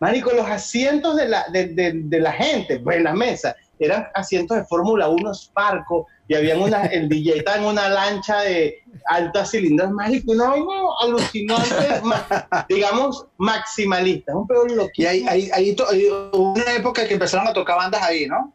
[0.00, 4.08] Marico, los asientos de la, de, de- de la gente, pues en las mesas, eran
[4.14, 8.78] asientos de Fórmula 1 Sparco y habían una, el DJ estaba en una lancha de
[9.08, 15.10] alta cilindrada, Marico, no, no, alucinante, ma- digamos, maximalista, es un peor Y loquísimo.
[15.10, 15.86] ahí, ahí, ahí to-
[16.32, 18.52] una época que empezaron a tocar bandas ahí, ¿no?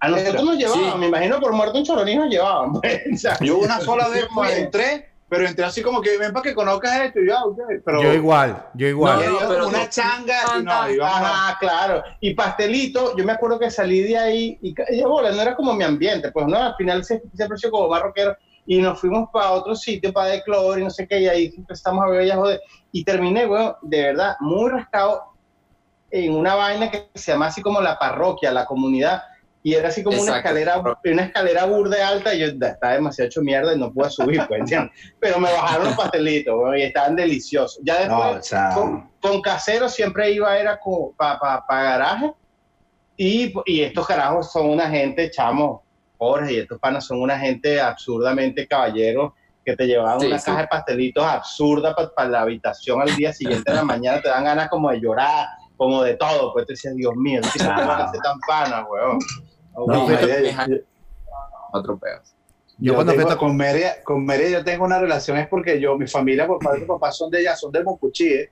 [0.00, 0.98] A nosotros nos llevaban, Sí.
[0.98, 2.72] me imagino por muerto en Choroní nos llevaban.
[2.74, 4.58] pues, o sea, Yo una sola vez Madre.
[4.60, 8.12] entré, pero entré así como que ven para que conozcas esto y ok, pero Yo
[8.12, 9.24] igual, yo igual.
[9.24, 12.02] No, pero una no- changa y no, íbamos a- Ajá, claro.
[12.20, 15.72] Y pastelito, yo me acuerdo que salí de ahí y, y bola, no era como
[15.74, 19.50] mi ambiente, pues no, al final se- siempre soy como barroquero y nos fuimos para
[19.52, 22.36] otro sitio, para de cloro y no sé qué, y ahí empezamos a beber ya
[22.36, 22.60] joder.
[22.92, 25.24] Y terminé, weón, de verdad, muy rascado
[26.10, 29.22] en una vaina que se llama así como la parroquia, la comunidad.
[29.66, 33.28] Y era así como una escalera, una escalera burda alta y yo "Da, estaba demasiado
[33.28, 34.92] hecho mierda y no pude subir, pues, ¿entiendes?
[35.18, 37.80] Pero me bajaron los pastelitos, weón, y estaban deliciosos.
[37.82, 40.78] Ya después, No, con, con casero siempre iba, era
[41.16, 42.32] para pa, pa garaje.
[43.16, 45.82] Y, y estos carajos son una gente, chamo,
[46.18, 49.32] Jorge, y estos panas son una gente absurdamente caballeros
[49.64, 50.44] que te llevaban Sí, una sí.
[50.44, 54.44] caja de pastelitos absurda para la habitación al día siguiente de la mañana, te dan
[54.44, 55.46] ganas como de llorar,
[55.78, 59.18] como de todo, pues te decías, Dios mío, ¿qué se tan panas, weón?
[59.74, 60.04] No, No,
[61.72, 62.20] Otro pedo.
[62.78, 65.46] Yo yo cuando tengo- fui a- con Meria, con Meria yo tengo una relación es
[65.48, 68.50] porque yo, mi familia por parte de papá son de allá, son de Mocuchí, ¿eh?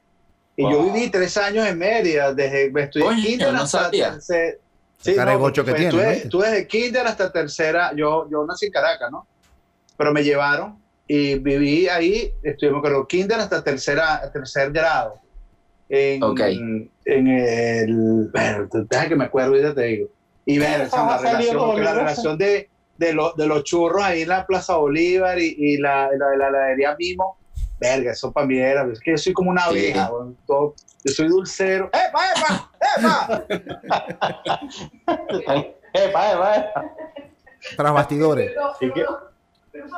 [0.56, 4.12] Y yo viví tres años en Mérida, desde estudié Coño, kinder no hasta sabía.
[4.12, 4.58] tercer-
[5.00, 8.72] Ese caregocho que pues, tiene, Estuve, estuve desde kinder hasta tercera, yo, yo nací en
[8.72, 9.26] Caracas, ¿no?
[9.96, 15.14] Pero me llevaron y viví ahí, estuvimos con kinder hasta tercera, tercer grado.
[15.88, 16.40] En, Ok.
[16.40, 16.90] en
[17.28, 18.30] el,
[18.88, 20.08] deja que me acuerdo y ya te digo.
[20.44, 24.02] Y ver, o sea, la relación, porque la relación de, de, los de los churros
[24.02, 27.38] ahí en la Plaza Bolívar y, y la, la, la heladería Mimo,
[27.78, 29.92] verga, eso para mí era, es que yo soy como una Sí.
[30.46, 30.74] todo-
[31.04, 31.86] yo soy dulcero.
[31.92, 33.44] ¡Epa, epa, epa!
[35.94, 36.84] Epa, epa, epa.
[37.76, 38.52] Tras bastidores.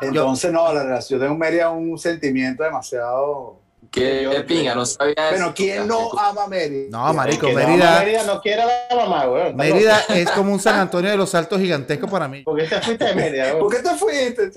[0.01, 3.59] Entonces, no, la relación de Mérida es un sentimiento demasiado.
[3.95, 5.31] Qué Yo- pinga, no sabía eso.
[5.31, 6.89] Bueno, ¿quién no ama Mérida?
[6.91, 9.55] No, marico, que no, Mérida, Mérida no quiere a la mamá, weón.
[9.55, 10.13] Mérida loco.
[10.15, 12.43] es como un San Antonio de los Saltos gigantesco para mí.
[12.43, 13.59] ¿Por qué te fuiste de Mérida, weón?
[13.61, 14.51] ¿Por qué te fuiste?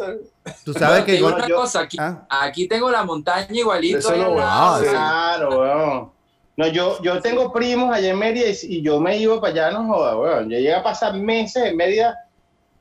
[0.65, 2.26] Tú sabes que yo- una yo- cosa, aquí, Ah.
[2.30, 4.00] aquí tengo la montaña igualito.
[4.00, 4.34] Eso lo
[4.82, 4.89] sí.
[4.89, 6.12] Claro, weón.
[6.56, 9.71] No, yo, yo tengo primos allá en Mérida y, y yo me iba para allá,
[9.71, 10.45] no joda, weón.
[10.50, 12.17] Yo llegué a pasar meses en Mérida,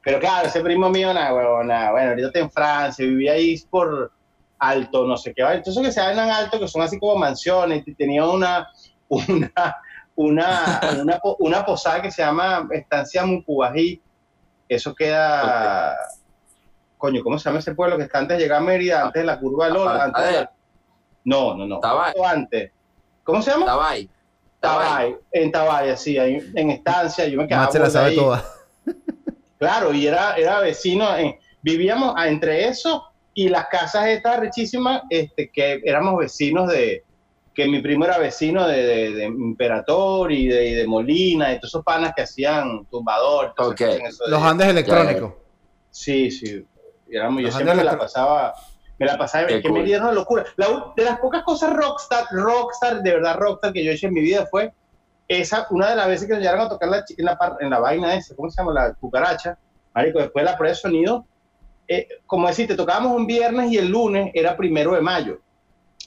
[0.02, 1.90] pero claro, ese primo mío, nada, weón, nada.
[1.92, 4.10] Bueno, ahorita está en Francia, vivía ahí por
[4.58, 5.42] alto, no sé qué.
[5.42, 5.54] va.
[5.54, 8.68] Entonces que se llaman alto, que son así como mansiones, y tenía una,
[9.08, 9.76] una,
[10.14, 14.00] una, una, po- una posada que se llama Estancia Mucubají.
[14.68, 15.96] Eso queda...
[16.98, 19.26] Coño, ¿cómo se llama ese pueblo que está antes de llegar a Mérida, antes de
[19.26, 20.04] la curva de Lola?
[20.04, 20.50] Antes de la-
[21.24, 21.78] No, no, no.
[21.80, 22.14] Tabay.
[22.24, 22.72] Antes.
[23.22, 23.66] ¿Cómo se llama?
[23.90, 24.08] Ahí.
[24.60, 25.14] Tabay.
[25.30, 27.26] En Tabay, así, ahí, en estancia.
[27.28, 28.16] Yo me quedaba se la sabe ahí.
[28.16, 28.42] toda.
[29.58, 31.14] Claro, y era, era vecino.
[31.16, 33.04] en- vivíamos a- entre eso
[33.36, 37.04] y las casas estas richísimas, este, que éramos vecinos de.
[37.54, 41.56] Que mi primo era vecino de, de, de Imperator y de, y de Molina, y
[41.56, 43.54] todos esos panas que hacían tumbador.
[43.56, 43.80] todo Ok.
[43.80, 45.32] eso, hacían eso de- Los Andes electrónicos.
[45.90, 46.66] Sí, sí.
[47.10, 48.52] Éramos- yo siempre me la pasaba,
[48.98, 49.78] me la pasaba, Qué que cool.
[49.78, 50.44] Mérida era una locura.
[50.56, 54.12] La de las pocas cosas rockstar, rockstar, de verdad rockstar que yo he hecho en
[54.14, 54.72] mi vida fue
[55.28, 57.70] esa, una de las veces que nos llegaron a tocar la, en, la, par- en
[57.70, 58.72] la vaina esa, ¿cómo se llama?
[58.74, 59.56] La cucaracha,
[59.94, 61.26] marico, después de la prueba de sonido,
[61.88, 65.38] eh, como decir, te tocábamos un viernes y el lunes era primero de mayo,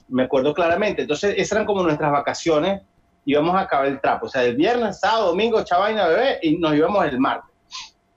[0.08, 2.82] me acuerdo claramente, entonces esas eran como nuestras vacaciones,
[3.26, 6.76] íbamos a acabar el trapo, o sea, el viernes, sábado, domingo, chavaina, bebé, y nos
[6.76, 7.50] íbamos el martes.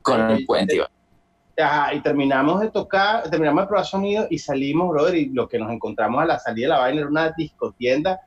[0.01, 0.77] Con el puente.
[0.77, 0.91] iba.
[1.59, 5.59] Ajá, y terminamos de tocar, terminamos de probar sonido y salimos, brother, y lo que
[5.59, 8.21] nos encontramos a la salida de la vaina era una discotienda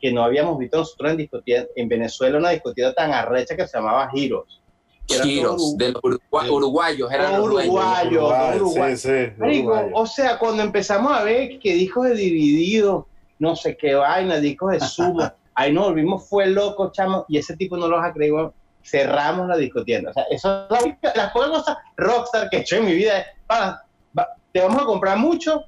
[0.00, 1.28] que no habíamos visto nosotros en
[1.76, 4.61] en Venezuela, una discotienda tan arrecha que se llamaba Giros.
[5.08, 7.74] Giros, de los urugua- uruguayos, eran los dueños.
[7.74, 8.96] uruguayo, todo uruguayo.
[8.96, 9.90] Sí, sí, Marico, uruguayo.
[9.94, 13.06] o sea, cuando empezamos a ver que discos de dividido,
[13.38, 15.20] no sé qué vaina, discos de sumo,
[15.54, 19.56] ahí nos volvimos fue loco, chamo, y ese tipo no los ha creído, cerramos la
[19.56, 20.10] discotienda.
[20.10, 23.26] O sea, eso es las pocas cosas rockstar que he hecho en mi vida es,
[23.46, 23.82] "Pana,
[24.18, 25.64] va- te vamos a comprar mucho,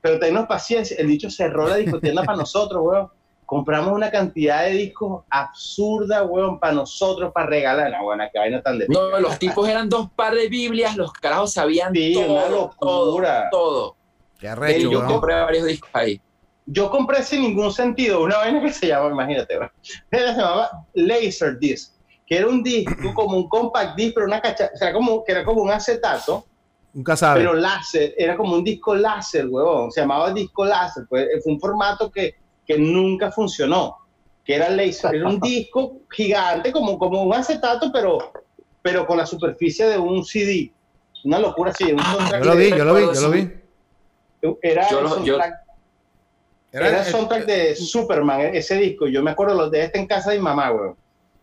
[0.00, 0.96] pero tennos paciencia.
[0.98, 3.08] El dicho cerró la discotienda para nosotros, weón.
[3.50, 7.90] Compramos una cantidad de discos absurda, weón, para nosotros, para regalar.
[7.90, 11.12] No, bueno, que vaina tan de No, los tipos eran dos par de Biblias, los
[11.12, 13.48] carajos sabían Sí, todo, una locura.
[13.50, 13.96] todo, todo.
[14.38, 16.20] Qué arrecho, yo Yo compré varios discos ahí.
[16.64, 19.70] Yo compré sin ningún sentido una vaina que se llama, imagínate, weón.
[19.82, 21.94] se llamaba Laserdisc,
[22.28, 25.32] que era un disco como un compact disc, pero una cacha, o sea, como, que
[25.32, 26.44] era como un acetato,
[26.92, 27.40] Nunca sabe.
[27.40, 31.58] pero láser, era como un disco láser, huevón, se llamaba disco láser, pues fue un
[31.58, 32.36] formato que,
[32.70, 33.96] que nunca funcionó,
[34.44, 38.32] que era laser, era un disco gigante, como, como un acetato, pero,
[38.80, 40.72] pero con la superficie de un CD,
[41.24, 43.50] una locura así, un Yo lo vi, yo lo vi, yo lo vi.
[44.62, 45.54] Era Yo el lo- yo- soundtrack
[46.72, 49.08] era, el soundtrack de Superman, e- ese disco.
[49.08, 50.96] Yo me acuerdo los de este en casa de mi mamá, weón.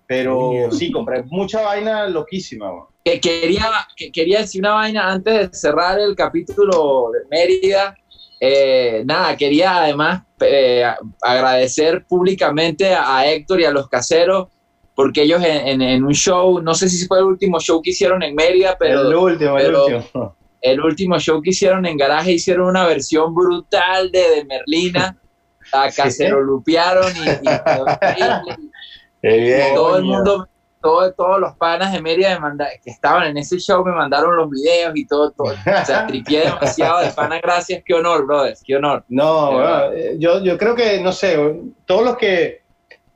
[0.07, 2.85] Pero sí, compré mucha vaina loquísima, weón.
[3.03, 7.93] Que quería, que quería decir una vaina antes de cerrar el capítulo de Mérida.
[8.39, 10.83] Eh, nada, quería además eh,
[11.21, 14.47] agradecer públicamente a, a Héctor y a los caseros,
[14.95, 17.91] porque ellos en, en- en un show, no sé si fue el último show que
[17.91, 20.35] hicieron en Mérida, pero el último, pero- el último.
[20.61, 25.15] el último show que hicieron en garaje hicieron una versión brutal de, de Merlina,
[25.73, 26.01] la Sí.
[26.01, 27.45] caserolupearon y,
[29.75, 30.47] todo el mundo,
[30.81, 34.35] todo- todos los panas de Mérida me manda- que estaban en ese show me mandaron
[34.35, 35.53] los videos y todo, todo.
[35.53, 39.03] o sea, tripié demasiado de pana, gracias, qué honor, brothers, qué honor.
[39.09, 41.37] No, yo, yo creo que, no sé,
[41.85, 42.61] todos los que,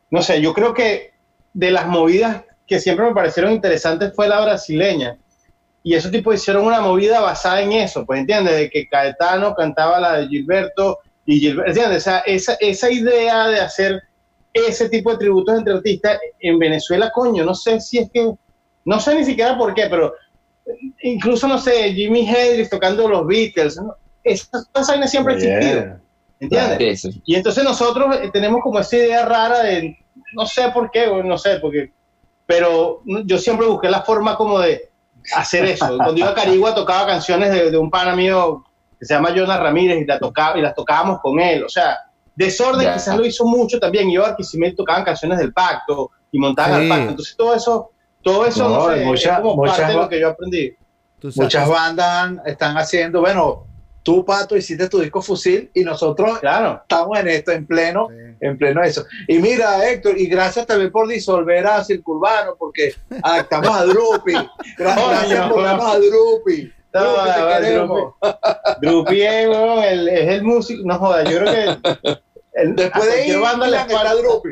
[0.10, 1.14] no sé, yo creo que
[1.54, 5.18] de las movidas que siempre me parecieron interesantes fue la brasileña.
[5.84, 10.00] Y esos tipos hicieron una movida basada en eso, pues entiendes, de que Caetano cantaba
[10.00, 11.98] la de Gilberto y Gilberto, ¿entiendes?
[11.98, 14.02] O sea, esa, esa idea de hacer
[14.54, 18.34] ese tipo de tributos entre artistas en Venezuela, coño, no sé si es que,
[18.86, 20.14] no sé ni siquiera por qué, pero
[21.02, 23.96] incluso, no sé, Jimi Hendrix tocando los Beatles, ¿no?
[24.24, 26.02] Esa, esa vaina siempre ha existido, Bien.
[26.40, 27.08] ¿entiendes?
[27.26, 29.98] Y entonces nosotros eh, tenemos como esa idea rara de,
[30.34, 31.92] no sé por qué, no sé, porque,
[32.46, 34.90] pero yo siempre busqué la forma como de
[35.36, 35.88] hacer eso.
[35.98, 38.64] Cuando iba a Carigua tocaba canciones de, de un pana mío
[39.00, 41.64] que se llama Jonas Ramírez y, la tocaba, y las tocábamos con él.
[41.64, 41.98] O sea,
[42.36, 42.94] Desorden Ya.
[42.94, 44.10] quizás lo hizo mucho también.
[44.12, 46.84] Yo a Barquisimeto tocaban canciones del pacto y montaban Sí.
[46.84, 47.10] al pacto.
[47.12, 47.92] Entonces todo eso,
[48.24, 50.30] todo eso, no, No, sé, y mucha- es como muchas parte de lo que yo
[50.30, 50.76] aprendí.
[51.36, 53.66] Muchas bandas están haciendo, bueno,
[54.02, 56.80] tú, Pato, hiciste tu disco Fusil y nosotros Claro.
[56.82, 58.36] estamos en esto, en pleno, Sí.
[58.40, 59.06] en pleno eso.
[59.28, 64.34] Y mira, Héctor, y gracias también por disolver a Circurbano, porque adaptamos a Drupi.
[64.80, 66.74] Gra- Coño, gracias por darnos a Drupi.
[66.94, 68.14] No, te queremos.
[68.82, 70.82] Es, weón, el- es el músico.
[70.86, 72.20] No joda, yo creo que.
[72.54, 74.50] el- Después de ir, banda le para Drupi.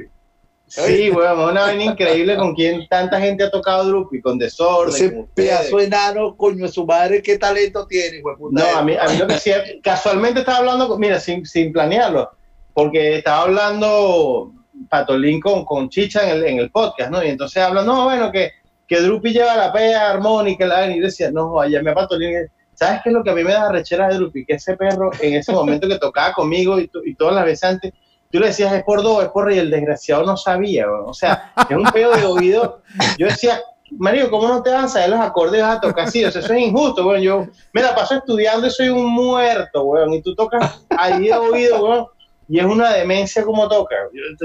[0.68, 4.96] Sí, weón, es una vaina increíble con quien tanta gente ha tocado Drupi, con Desorden.
[4.96, 8.64] Ese pedazo enano, coño su madre, qué talento tiene, puta.
[8.64, 9.52] No, a mí, a mí lo que sí,
[9.84, 12.30] casualmente estaba hablando, con- mira, sin, sin planearlo,
[12.74, 14.54] porque estaba hablando
[14.90, 17.24] Patolín con, con Chicha en el, en el podcast, ¿no?
[17.24, 18.52] Y entonces hablan, no, bueno, que,
[18.90, 23.02] que Drupi lleva la pea armónica, la y decía, no, vaya, me a Patolín, ¿sabes
[23.04, 24.46] qué es lo que a mí me da rechera de Drupi?
[24.46, 27.94] Que ese perro, en ese momento que tocaba conmigo y, y todas las veces antes,
[28.32, 31.06] tú le decías, es por dos, es por y el desgraciado no sabía, weón.
[31.08, 32.82] o sea, es un pedo de oído.
[33.20, 36.26] Yo decía, Mario, ¿cómo no te vas a saber los acordes vas a tocar así?
[36.26, 37.22] O sea, eso es injusto, weón.
[37.22, 40.14] Yo me la paso estudiando y soy un muerto, weón.
[40.14, 42.08] Y tú tocas ahí de oído, weón.
[42.50, 43.96] Y es una demencia como toca.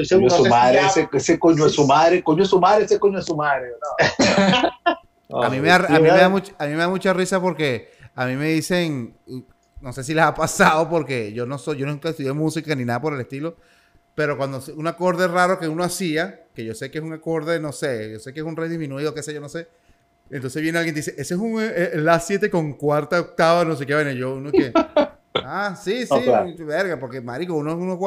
[0.04, 2.48] Seguro, Coño no su si madre, ya- ese, ese coño de su madre, coño de
[2.48, 3.68] su madre, ese coño de su madre.
[3.80, 4.94] no.
[5.42, 7.40] A mí, me da, a, mí me da much- a mí me da mucha risa
[7.40, 9.16] porque a mí me dicen,
[9.80, 12.84] no sé si les ha pasado porque yo no soy, yo nunca estudié música ni
[12.84, 13.56] nada por el estilo,
[14.14, 17.58] pero cuando un acorde raro que uno hacía, que yo sé que es un acorde,
[17.58, 19.66] no sé, yo sé que es un re disminuido, qué sé yo, no sé,
[20.30, 23.64] entonces viene alguien y dice, ese es un eh, eh, La 7 con cuarta octava,
[23.64, 24.72] no sé qué, bueno, yo uno que,
[25.46, 26.50] ah, sí, sí, No, claro.
[26.58, 27.98] verga, porque marico, uno, uno,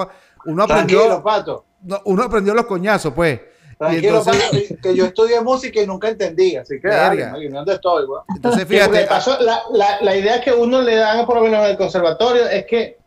[0.46, 1.66] uno aprendió, Tranquilo, Pato.
[1.84, 3.40] no, uno aprendió los coñazos, pues.
[3.78, 7.36] Tranquilo, entonces- Pato, que- yo estudié música y nunca entendí, así que, Verga.
[7.52, 8.24] ¿dónde estoy, weón?
[8.36, 11.64] Entonces, fíjate, de paso, la, la, la idea que uno le dan, por lo menos
[11.64, 12.98] en el conservatorio, es que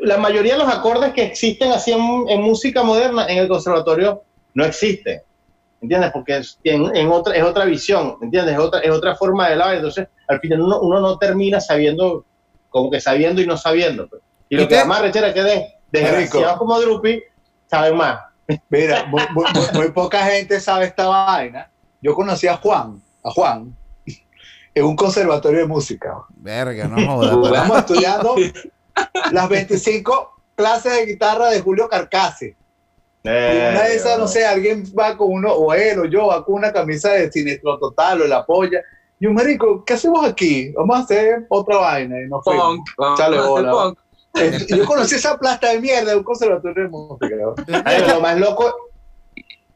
[0.00, 4.22] la mayoría de los acordes que existen así en, en música moderna en el conservatorio
[4.54, 5.20] no existen.
[5.82, 6.10] ¿Entiendes?
[6.12, 8.52] Porque es, en, en otra, es otra visión, ¿entiendes?
[8.54, 12.24] Es otra, es otra forma de la Entonces, al final uno, uno no termina sabiendo,
[12.70, 14.08] como que sabiendo y no sabiendo.
[14.08, 14.22] pues.
[14.48, 17.22] Y lo ¿Y que da más rechera que de, desgraciados como Drupi
[17.68, 18.20] saben más.
[18.68, 21.70] Mira, muy, muy- muy- muy poca gente sabe esta vaina.
[22.00, 23.76] Yo conocí a Juan, a Juan,
[24.74, 26.16] en un conservatorio de música.
[26.30, 27.34] verga, no jodas.
[27.36, 27.46] Uy.
[27.46, 28.34] Estamos estudiando
[29.32, 32.56] las 25 clases de guitarra de Julio Carcase.
[33.22, 36.44] Y una de esas, no sé, alguien va con uno, o él o yo, va
[36.44, 38.80] con una camisa de Sinestro Total o la polla.
[39.20, 40.72] Y un marico, ¿qué hacemos aquí?
[40.72, 42.16] Vamos a hacer otra vaina.
[42.22, 42.76] Y nos fuimos.
[42.76, 43.70] Punk, vamos Chale, a hacer bola.
[43.72, 43.98] punk.
[44.34, 47.36] Eh, Yo conocí esa plasta de mierda de un conservatorio de música.
[48.14, 48.74] lo más loco,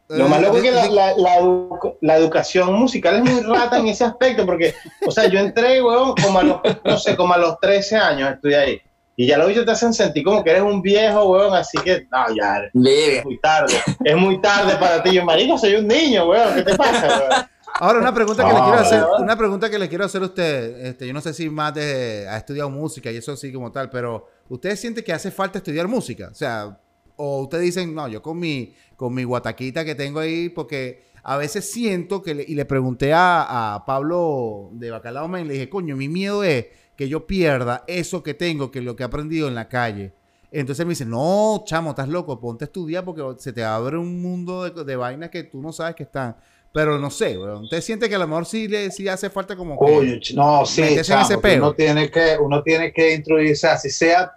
[0.09, 3.79] Lo más loco es que la, la, la, edu- la educación musical es muy rata
[3.79, 4.75] en ese aspecto, porque,
[5.07, 8.31] o sea, yo entré, weón, como a los, no sé, como a los 13 años
[8.33, 8.81] estudié ahí.
[9.17, 12.07] Y ya los bichos te hacen sentir como que eres un viejo, weón, así que,
[12.11, 13.75] no, ya, es muy tarde.
[14.05, 15.13] Es muy tarde para ti.
[15.13, 17.47] Yo, marico, soy un niño, weón, ¿qué te pasa, weón?
[17.79, 19.21] Ahora, una pregunta que le Ah, quiero hacer, ¿verdad?
[19.21, 22.27] una pregunta que le quiero hacer a usted, este, yo no sé si más de,
[22.29, 25.89] ha estudiado música y eso sí como tal, pero ¿usted siente que hace falta estudiar
[25.89, 26.29] música?
[26.31, 26.79] O sea,
[27.17, 31.37] o ustedes dicen, no, yo con mi, con mi guataquita que tengo ahí, porque a
[31.37, 35.69] veces siento que, le- y le pregunté a, a Pablo de Bacalao Man, le dije,
[35.69, 39.49] coño, mi miedo es que yo pierda eso que tengo, que lo que he aprendido
[39.49, 40.15] en la calle.
[40.53, 44.23] Entonces me dice, no, chamo, estás loco, ponte a estudiar porque se te abre un
[44.23, 46.37] mundo de, de vainas que tú no sabes que están.
[46.75, 47.39] Pero no sé.
[47.39, 49.93] ¿Usted siente que a lo mejor sí, le, sí hace falta como que...
[50.35, 54.33] No, sí, chamo, ese que uno tiene que, uno tiene que introducirse, así sea,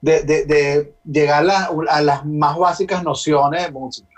[0.00, 4.08] de, de- de llegar a, a las más básicas nociones de música.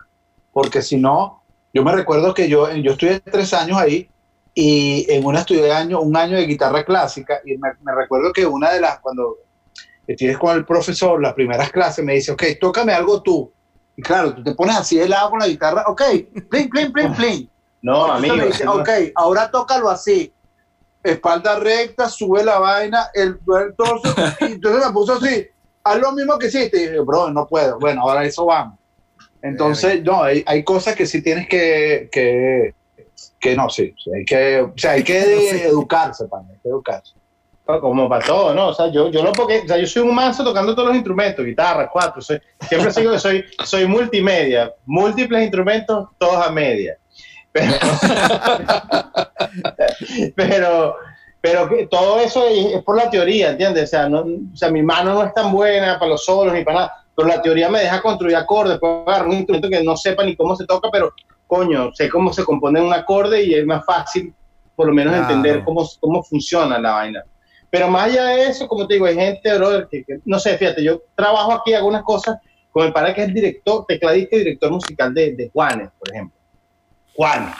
[0.52, 4.08] Porque si no, yo me recuerdo que yo, yo estudié tres años ahí
[4.54, 8.46] y en una estudié año, un año de guitarra clásica y me, me recuerdo que
[8.46, 9.36] una de las, cuando
[10.06, 13.52] estudié con el profesor, las primeras clases, me dice, ok, tócame algo tú.
[13.96, 16.02] Y claro, tú te pones así de lado con la guitarra, ok,
[16.48, 17.50] plin, plin, plin, plin.
[17.84, 18.36] No, amigo.
[18.36, 20.32] me dice, ok, ahora tócalo así.
[21.02, 25.46] Espalda recta, sube la vaina, el, el torso, y entonces me puso así.
[25.84, 26.78] Haz lo mismo que hiciste.
[26.78, 27.78] Y dije, bro, no puedo.
[27.78, 28.78] Bueno, ahora eso vamos.
[29.42, 32.74] Entonces, no, hay, hay cosas que sí tienes que, que,
[33.38, 33.94] que no, sí.
[34.16, 37.12] Hay que, o sea, hay que educarse, pana, hay que educarse.
[37.66, 38.68] Como para todo, ¿no?
[38.68, 40.96] O sea, yo, yo no porque, o sea, yo soy un mazo tocando todos los
[40.96, 46.96] instrumentos, guitarra, cuatro, soy, siempre digo que soy, soy multimedia, múltiples instrumentos, todos a media.
[47.54, 47.72] Pero,
[50.34, 50.96] pero,
[51.40, 53.84] pero que todo eso es, por la teoría, ¿entiendes?
[53.84, 56.64] O sea, no, o sea, mi mano no es tan buena para los solos ni
[56.64, 59.96] para nada, pero la teoría me deja construir acordes, puedo agarrar un instrumento que no
[59.96, 61.12] sepa ni cómo se toca, pero
[61.46, 64.34] coño, sé cómo se compone un acorde y es más fácil
[64.74, 65.28] por lo menos Claro.
[65.32, 67.22] entender cómo, cómo funciona la vaina.
[67.70, 70.58] Pero más allá de eso, como te digo, hay gente, brother, que, que- no sé,
[70.58, 72.38] fíjate, yo trabajo aquí algunas cosas
[72.72, 76.33] con el para que es director, tecladista y director musical de, de Juanes, por ejemplo.
[77.16, 77.54] Juanes.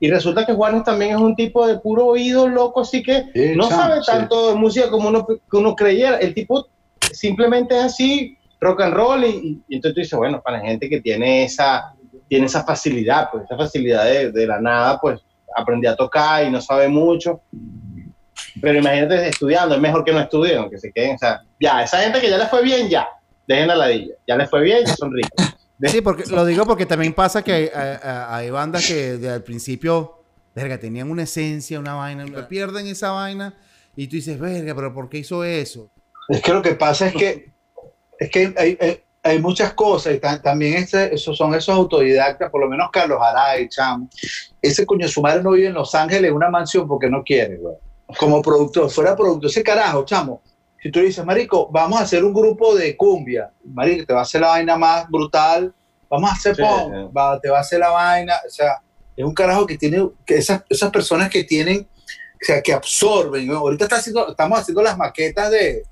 [0.00, 3.54] Y resulta que Juanes también es un tipo de puro oído loco, así que Sí,
[3.54, 4.06] no sabe sí.
[4.06, 6.16] tanto de música como uno, que uno creyera.
[6.18, 6.66] El tipo
[7.12, 11.00] simplemente es así, rock and roll, y, entonces tú dices, bueno, para la gente que
[11.00, 11.94] tiene esa,
[12.28, 15.20] tiene esa facilidad, pues esa facilidad de, de la nada, pues
[15.56, 17.40] aprendí a tocar y no sabe mucho.
[18.60, 21.98] Pero imagínate estudiando, es mejor que no estudien, aunque se queden, o sea, ya, esa
[21.98, 23.08] gente que ya le fue bien, ya,
[23.46, 25.56] dejen la ladilla, ya les fue bien, ya son ricos.
[25.88, 29.42] Sí, porque lo digo porque también pasa que hay, hay- hay bandas que desde el
[29.42, 30.22] principio,
[30.54, 33.54] verga, tenían una esencia, una vaina, pierden esa vaina
[33.96, 35.90] y tú dices, verga, pero ¿por qué hizo eso?
[36.28, 37.52] Es que lo que pasa es que,
[38.18, 42.50] es que hay, hay- hay muchas cosas y ta- también ese- esos son esos autodidactas,
[42.50, 44.08] por lo menos Carlos Aray, chamo.
[44.60, 47.56] Ese coño su madre no vive en Los Ángeles en una mansión porque no quiere,
[47.56, 47.74] güey.
[48.18, 50.42] Como productor, fuera productor, ese carajo, chamo.
[50.82, 54.22] Si tú dices, marico, vamos a hacer un grupo de cumbia, marico, te va a
[54.22, 55.72] hacer la vaina más brutal,
[56.10, 57.12] vamos a hacer Sí, punk, sí.
[57.16, 58.82] va- te va a hacer la vaina, o sea,
[59.16, 63.46] es un carajo que tiene, que esas, esas personas que tienen, o sea, que absorben,
[63.46, 63.58] ¿no?
[63.58, 65.84] ahorita está haciendo, estamos haciendo las maquetas de,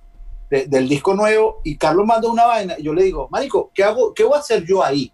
[0.50, 3.84] de- del disco nuevo y Carlos manda una vaina y yo le digo, marico, ¿qué
[3.84, 4.12] hago?
[4.12, 5.12] ¿Qué voy a hacer yo ahí?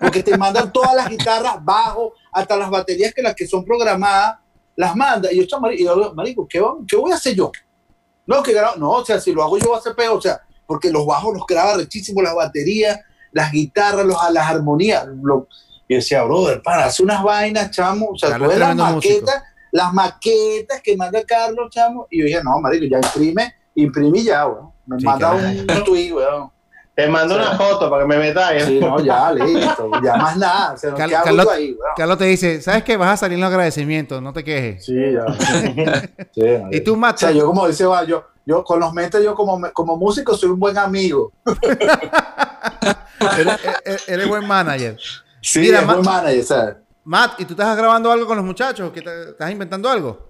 [0.00, 4.38] Porque te mandan todas las guitarras, bajo, hasta las baterías que las que son programadas,
[4.74, 5.30] las manda.
[5.30, 5.68] Y yo, "Chamo,
[6.14, 7.52] marico, ¿qué, ¿qué voy a hacer yo?
[8.28, 10.20] No, que grabo, no, o sea, si lo hago yo va a ser peor, o
[10.20, 13.00] sea, porque los bajos los graba rechísimo, las baterías,
[13.32, 15.06] las guitarras, los, las armonías.
[15.22, 15.48] Lo,
[15.88, 18.76] y yo decía, brother, para, hace unas vainas, chamo, o sea, tú ves es las
[18.76, 18.94] músico.
[18.94, 24.22] maquetas, las maquetas que manda Carlos, chamo, y yo dije, no, marico, ya imprime, imprimí
[24.24, 24.70] ya, weón.
[24.86, 26.50] Me Sí, manda un tweet, weón.
[26.98, 28.60] Te mando una foto para que me metas ahí.
[28.60, 31.76] Sí, no, ya, listo, ya más nada, o sea, no, Cal- ¿qué hago Carlos- ahí,
[32.18, 32.96] te dice, ¿sabes qué?
[32.96, 34.84] Vas a salir en los agradecimientos, no te quejes.
[34.84, 35.24] Sí, ya.
[36.34, 36.42] Sí,
[36.72, 39.36] Y tú, O Matt, sea, yo como dice, va, yo, yo con los metes, yo
[39.36, 41.30] como, como músico soy un buen amigo.
[43.38, 44.96] eres, eres- eres buen manager.
[45.40, 46.76] Sí, Mira, es ma- buen manager, ¿sabes?
[47.04, 48.90] Matt, ¿y tú estás grabando algo con los muchachos?
[48.92, 50.27] ¿Qué te- ¿Estás inventando algo?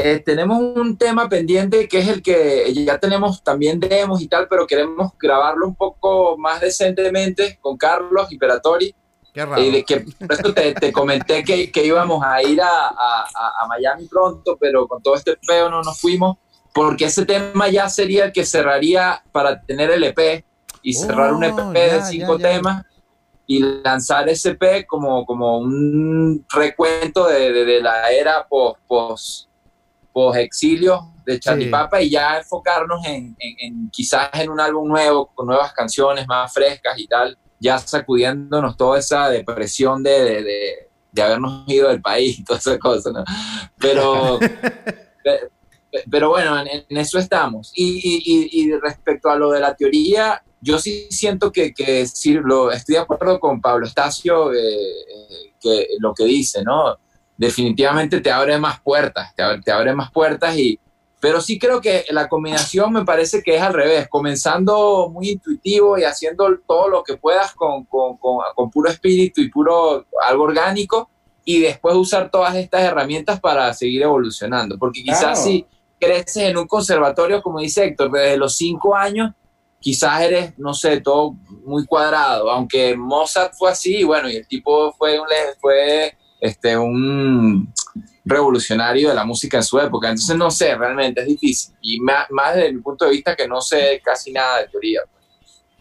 [0.00, 4.46] Eh, tenemos un tema pendiente que es el que ya tenemos también demos y tal,
[4.46, 8.94] pero queremos grabarlo un poco más decentemente con Carlos y Peratori.
[9.34, 9.60] Qué raro.
[9.60, 13.26] Eh, que por eso te, te comenté que, que íbamos a ir a, a-
[13.62, 16.36] a- Miami pronto, pero con todo este feo no nos fuimos,
[16.72, 20.44] porque ese tema ya sería el que cerraría para tener el EP
[20.82, 22.54] y cerrar un EP Oh, de cinco ya, ya.
[22.56, 22.84] temas
[23.48, 29.47] y lanzar ese EP como, como un recuento de, de- de la era post, post,
[30.12, 35.30] post exilio de Chatipapa y ya enfocarnos en, en- en quizás en un álbum nuevo,
[35.34, 40.88] con nuevas canciones más frescas y tal, ya sacudiéndonos toda esa depresión de, de, de-
[41.12, 43.24] de habernos ido del país y todas esas cosas, ¿no?
[43.78, 44.38] Pero,
[45.24, 45.40] pe-
[45.90, 47.72] pe- pero bueno, en, en eso estamos.
[47.74, 52.06] Y, y- y- y respecto a lo de la teoría, yo sí siento que, que
[52.06, 56.96] sí, lo, estoy de acuerdo con Pablo Estacio, eh, eh, que lo que dice, ¿no?
[57.38, 60.78] Definitivamente te abre más puertas, te abre, te abre más puertas y...
[61.20, 65.98] Pero sí creo que la combinación me parece que es al revés, comenzando muy intuitivo
[65.98, 70.44] y haciendo todo lo que puedas con, con, con, con puro espíritu y puro algo
[70.44, 71.10] orgánico
[71.44, 74.78] y después usar todas estas herramientas para seguir evolucionando.
[74.78, 75.36] Porque quizás Claro.
[75.42, 75.66] si
[75.98, 79.32] creces en un conservatorio, como dice Héctor, desde los cinco años,
[79.80, 84.46] quizás eres, no sé, todo muy cuadrado, aunque Mozart fue así, y bueno, y el
[84.46, 85.26] tipo fue un,
[85.60, 87.72] fue, este, un
[88.24, 92.30] revolucionario de la música en su época, entonces no sé, realmente es difícil, y más,
[92.30, 95.00] más desde mi punto de vista que no sé casi nada de teoría.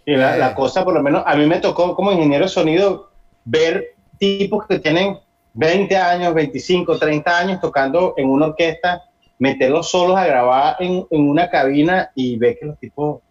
[0.06, 3.12] Y la, la cosa, por lo menos, a mí me tocó como ingeniero de sonido
[3.44, 5.20] ver tipos que tienen
[5.54, 9.04] 20 años, 25, 30 años tocando en una orquesta,
[9.40, 13.22] meterlos solos a grabar en, en una cabina y ver que los tipos,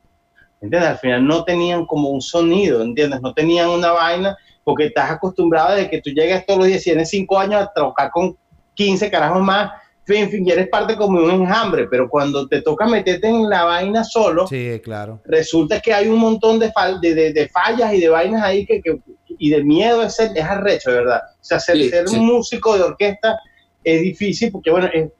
[0.61, 0.91] ¿entiendes?
[0.91, 3.21] Al final no tenían como un sonido, ¿entiendes?
[3.21, 4.37] No tenían una vaina,
[4.67, 7.73] porque estás acostumbrado de que tú llegas todos los días, si tienes 5 años, a
[7.73, 8.37] tocar con
[8.75, 9.71] 15 carajos más,
[10.09, 13.63] en fin, y eres parte como un enjambre, pero cuando te toca meterte en la
[13.63, 15.21] vaina solo, Sí, claro.
[15.25, 18.67] resulta que hay un montón de, fal- de, de- de fallas y de vainas ahí
[18.67, 18.99] que, que-
[19.39, 21.21] y de miedo es, ser, es arrecho, de verdad.
[21.41, 22.19] O sea, ser, Sí, ser sí.
[22.19, 23.39] músico de orquesta
[23.85, 25.11] es difícil porque, bueno, es-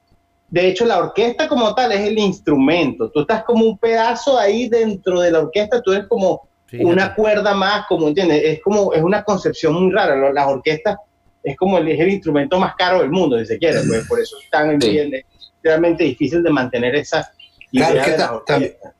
[0.49, 3.09] de hecho la orquesta como tal es el instrumento.
[3.11, 6.85] Tú estás como un pedazo ahí dentro de la orquesta, tú eres como Fíjate.
[6.85, 10.15] una cuerda más, como entiendes, es como, es una concepción muy rara.
[10.33, 10.97] Las orquestas
[11.43, 14.19] es como el, es el instrumento más caro del mundo, si se quiere, pues por
[14.19, 14.89] eso es tan Sí.
[14.89, 15.23] bien- es
[15.63, 17.31] realmente difícil de mantener esa
[17.71, 18.93] idea Claro, que de las.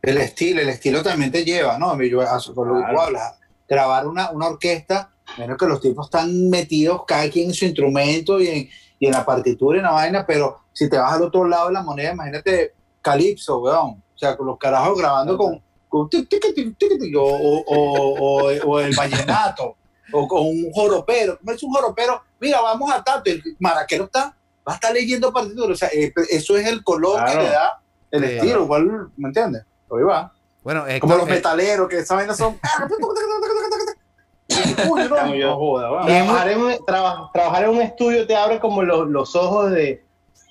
[0.00, 2.00] El estilo, el estilo también te lleva, ¿no?
[2.02, 3.00] Yo, a- con lo que tú Claro.
[3.02, 3.38] hablas,
[3.68, 8.40] grabar una, una orquesta, menos que los tipos están metidos cada quien en su instrumento
[8.40, 11.22] y en, y en la partitura y en la vaina, pero si te vas al
[11.22, 14.02] otro lado de la moneda, imagínate Calypso, weón.
[14.14, 15.60] O sea, con los carajos grabando con,
[15.92, 19.76] o, o, o- o- o el vallenato.
[20.14, 21.38] o con un joropero.
[21.38, 22.22] ¿Cómo es un joropero?
[22.40, 23.30] Mira, vamos a tanto.
[23.30, 24.36] El maraquero está,
[24.68, 25.70] va a estar leyendo partituras.
[25.70, 27.42] O sea, eh, eso es el color que Claro.
[27.42, 27.80] le da
[28.10, 28.34] el Sí.
[28.36, 28.62] estilo.
[28.64, 29.62] Igual, ¿me entiendes?
[29.90, 30.32] Ahí va.
[30.62, 32.58] Bueno, Como los eh, metaleros, que esa vaina son.
[34.88, 39.08] Uy, no, no joda, Trabajar en, traba- trabajar en un estudio te abre como los,
[39.08, 40.04] los ojos de,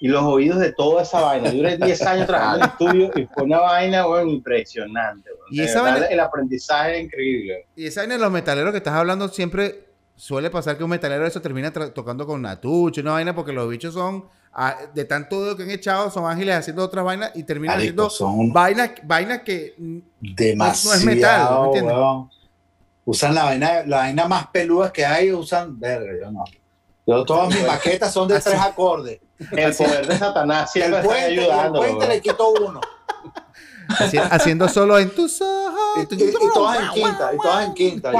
[0.03, 1.51] y los oídos de toda esa vaina.
[1.51, 5.29] Duré 10 años trabajando en estudio y fue una vaina bueno, impresionante.
[5.29, 5.45] bueno.
[5.51, 7.67] Y esa verdad, vaina- El aprendizaje es increíble.
[7.75, 9.85] Y esa vaina de los metaleros que estás hablando siempre
[10.15, 13.93] suele pasar que un metalero eso termina tocando con Natucho, una vaina porque los bichos
[13.93, 17.77] son ah, de tanto dedo que han echado, son ágiles haciendo otras vainas y terminan
[17.77, 19.75] Marico, haciendo son vainas, vainas que
[20.19, 20.95] demasiado.
[20.95, 21.95] No es metal, ¿me entiendes?
[23.05, 25.79] Usan la vaina, la vaina más peluda que hay, usan.
[25.79, 26.43] Verga, yo no.
[27.07, 28.49] Yo, todas mis maquetas son de Así.
[28.49, 29.19] tres acordes.
[29.51, 32.81] El poder de Satanás siempre el puente, le quitó uno.
[34.29, 35.81] Haciendo solo en tus ojos.
[35.97, 36.05] Y,
[36.53, 38.11] todas en quinta, y todas en quinta.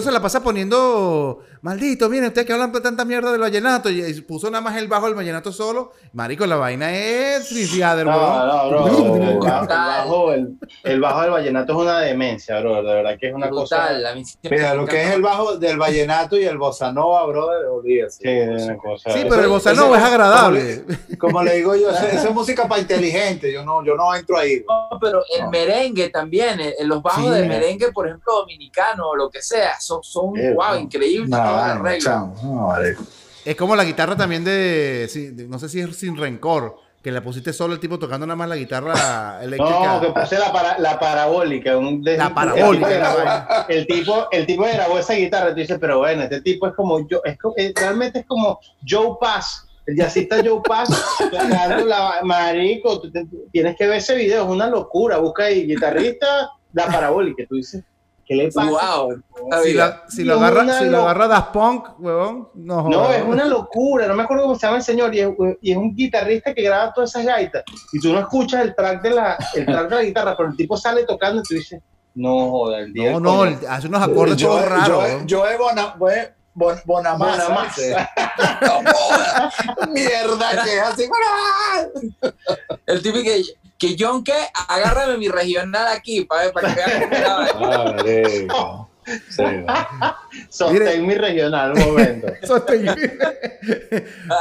[0.00, 4.02] Se la pasa poniendo maldito, miren, ustedes que hablan de tanta mierda del vallenato, y,
[4.04, 5.92] y puso nada más el bajo del vallenato solo.
[6.12, 7.50] Marico, la vaina es
[8.04, 8.86] No, no, bro.
[8.86, 9.66] El bajo, el Brutal.
[9.68, 12.82] bajo, el, el bajo del vallenato es una demencia, bro.
[12.82, 13.76] De verdad que es una cosa.
[13.76, 14.06] Brutal.
[14.06, 17.26] A mí siempre Mira, lo que es el bajo del vallenato y el bossa nova,
[17.26, 18.18] brother, olvídese.
[18.22, 19.10] Sí, es una cosa.
[19.12, 20.84] Sí, pero el bossa nova es agradable.
[21.18, 23.52] Como le digo yo, esa es música para inteligente.
[23.52, 24.64] Yo no, yo no entro ahí.
[24.68, 27.30] No, pero el merengue también, eh, los bajos Sí.
[27.30, 31.36] de merengue, por ejemplo, dominicano o lo que sea, son, son wow, increíbles No,
[31.98, 32.96] chamo, no, vale.
[33.44, 37.10] Es como la guitarra también de, sí, de- no sé si es sin rencor, que
[37.10, 38.92] le pusiste solo el tipo tocando nada más la guitarra
[39.42, 39.94] eléctrica.
[39.94, 41.78] No, que puse la, para, la parabólica.
[41.78, 45.48] Un de- La parabólica, El tipo, la grabó, el, tipo, el tipo grabó esa guitarra,
[45.50, 47.38] tú dices, pero bueno, este tipo es como yo, es
[47.74, 53.10] realmente es como Joe Pass, el jazzista Joe Pass, tocando la marico, tú
[53.50, 57.82] tienes que ver ese video, es una locura, busca ahí guitarrista, la parabólica, tú dices,
[58.30, 58.70] ¿qué le pasa?
[58.70, 59.22] Wow.
[59.64, 63.16] si, la- si lo agarra, si lo agarra Das Punk, huevón, no No, jodas.
[63.18, 65.28] es una locura, no me acuerdo cómo se llama el señor, y es,
[65.60, 69.02] y es un guitarrista que graba todas esas gaitas, y tú no escuchas el track
[69.02, 71.80] de la, el track de la guitarra, pero el tipo sale tocando y tú dices,
[72.14, 73.58] no joda, el día No, no, coño".
[73.68, 75.10] hace unos acordes Yo- todos raros.
[75.10, 75.26] yo-.
[75.26, 76.12] Yo he bona, Bon-.
[76.84, 79.52] No joda.
[79.88, 81.04] Mierda, que es así.
[82.86, 83.42] El tipo que,
[83.80, 84.34] que John, ¿qué?
[84.68, 88.90] Agárrame mi regional aquí para ver, para que vean cómo.
[89.28, 89.42] Sí,
[90.50, 91.00] Sostén Mire.
[91.00, 92.28] mi regional, un momento.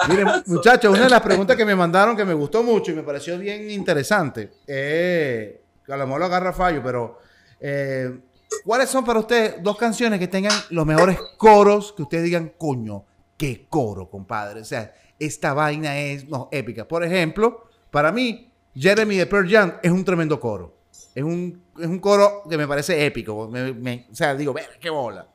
[0.09, 3.01] Miren, muchachos, una de las preguntas que me mandaron que me gustó mucho y me
[3.01, 7.19] pareció bien interesante, eh, a lo mejor lo agarra fallo, pero
[7.59, 8.19] eh,
[8.63, 13.05] ¿cuáles son para ustedes dos canciones que tengan los mejores coros que ustedes digan, coño,
[13.37, 14.59] qué coro, compadre?
[14.59, 16.87] O sea, esta vaina es no, épica.
[16.87, 20.75] Por ejemplo, para mí, Jeremy de Pearl Jam es un tremendo coro.
[21.15, 23.47] Es un, es un coro que me parece épico.
[23.49, 25.27] Me- me- o sea, digo, ver, qué bola.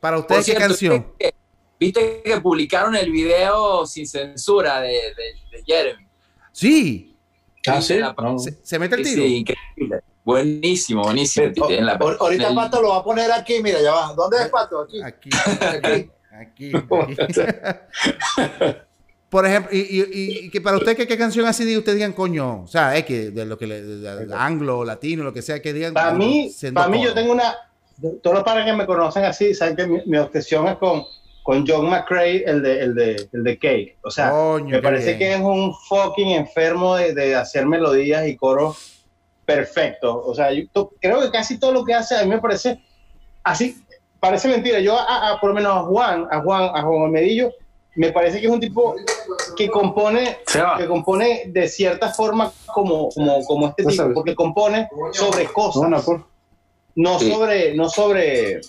[0.00, 1.06] Para ustedes, ¿qué canción?
[1.18, 1.34] ¿viste que,
[1.80, 6.06] viste que publicaron el video sin censura de, de, de Jeremy.
[6.52, 7.08] Sí,
[7.68, 7.98] Ah, sí.
[7.98, 8.38] La- No.
[8.40, 9.22] se, se mete el tiro.
[9.22, 10.00] sí, increíble.
[10.24, 11.46] Buenísimo, buenísimo.
[11.60, 13.92] O- En la- o- ahorita en el- Pato lo va a poner aquí, mira, ya
[13.92, 14.12] va.
[14.14, 14.80] ¿Dónde es Pato?
[14.82, 15.00] Aquí.
[15.00, 15.30] Aquí,
[15.60, 16.10] Aquí.
[16.32, 16.72] aquí, aquí.
[19.32, 22.12] Por ejemplo, y, y- y que para usted, ¿qué, qué canción así de ustedes digan,
[22.12, 22.64] coño?
[22.64, 25.62] O sea, es que de lo que le, de- de anglo, latino, lo que sea,
[25.62, 25.94] que digan.
[25.94, 27.54] Para mí, para mí yo tengo una...
[28.22, 31.04] Todos los padres que me conocen así saben que mi, mi obsesión es con,
[31.44, 33.96] con John McCrae, el de, el, de, el de Cake.
[34.02, 35.18] O sea, Coño, me parece bien.
[35.18, 39.02] que es un fucking enfermo de, de hacer melodías y coros
[39.46, 40.14] perfectos.
[40.26, 42.80] O sea, yo to- creo que casi todo lo que hace a mí me parece
[43.44, 43.82] así,
[44.20, 44.78] parece mentira.
[44.80, 47.50] Yo, a, a- por lo menos a Juan, a Juan, a Juan Almedillo,
[47.94, 48.94] me parece que es un tipo
[49.56, 50.38] que compone,
[50.78, 54.14] que compone de cierta forma como, como, como este tipo, sabes.
[54.14, 55.82] porque compone sobre cosas.
[55.82, 56.26] No, no, por-
[56.94, 57.30] no Sí.
[57.30, 58.60] sobre no sobre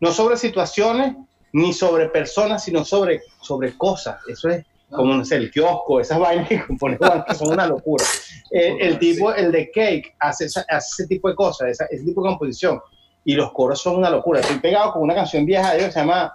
[0.00, 1.16] no sobre situaciones
[1.52, 4.16] ni sobre personas sino sobre sobre cosas.
[4.28, 7.66] Eso es como no sé el kiosco esas vainas que compone Juan que son una
[7.66, 8.04] locura.
[8.50, 12.04] El, el tipo el de Cake hace, esa- hace ese tipo de cosas esa- ese
[12.04, 12.80] tipo de composición.
[13.24, 14.40] Y los coros son una locura.
[14.40, 16.34] Estoy pegado con una canción vieja de ellos que se llama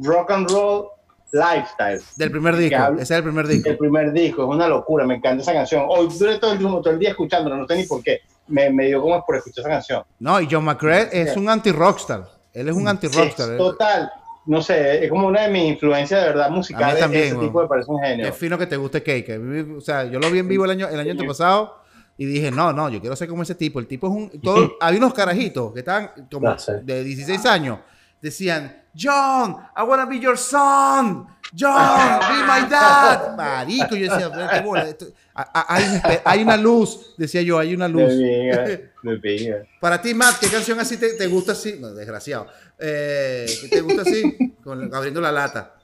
[0.00, 0.88] Rock and Roll
[1.32, 2.92] Lifestyle Del primer disco.
[2.94, 3.68] Ese es el primer disco.
[3.68, 5.84] el primer disco, es una locura, me encanta esa canción.
[5.88, 8.20] Hoy duré todo el, todo el día escuchándola, no sé ni por qué.
[8.46, 10.02] Me, me dio como por escuchar esa canción.
[10.18, 12.24] No, y John McCrae es un anti-rockstar.
[12.54, 13.50] Él es un anti-rockstar.
[13.50, 14.10] Sí, total.
[14.46, 16.94] No sé, es como una de mis influencias de verdad A musicales.
[16.94, 17.46] mí también, Ese weón.
[17.46, 18.26] tipo me parece un genio.
[18.26, 19.38] Es fino que te guste Cake.
[19.76, 21.76] O sea, yo lo vi en vivo el año, el año antepasado
[22.16, 23.78] y dije, no, no, yo quiero ser como ese tipo.
[23.78, 24.40] El tipo es un...
[24.40, 26.72] Todo, había unos carajitos que estaban como sí.
[26.82, 27.78] de 16 años.
[28.20, 31.26] Decían, John, I wanna be your son.
[31.54, 33.36] John, be my dad.
[33.36, 34.88] Marico, yo decía, qué bola.
[34.88, 38.08] Esto, hay, hay, una luz, decía yo, hay una luz.
[38.08, 41.76] De de Para ti, Matt, ¿qué canción así te, te gusta así?
[41.78, 42.48] No, desgraciado.
[42.78, 44.54] Eh, ¿Qué te gusta así?
[44.62, 45.74] Con, abriendo la lata.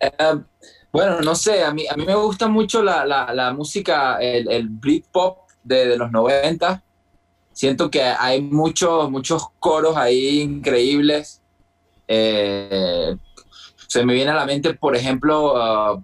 [0.00, 0.40] uh,
[0.90, 4.50] bueno, no sé, a mí, a mí me gusta mucho la, la, la música, el,
[4.50, 6.82] el Britpop de, de, los 90.
[7.52, 11.42] Siento que hay muchos, muchos coros ahí increíbles.
[12.08, 13.16] Eh,
[13.86, 16.02] se me viene a la mente, por ejemplo, uh,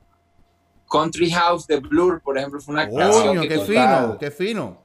[0.90, 4.82] Country House de Blur, por ejemplo, fue una canción que qué fino, qué fino.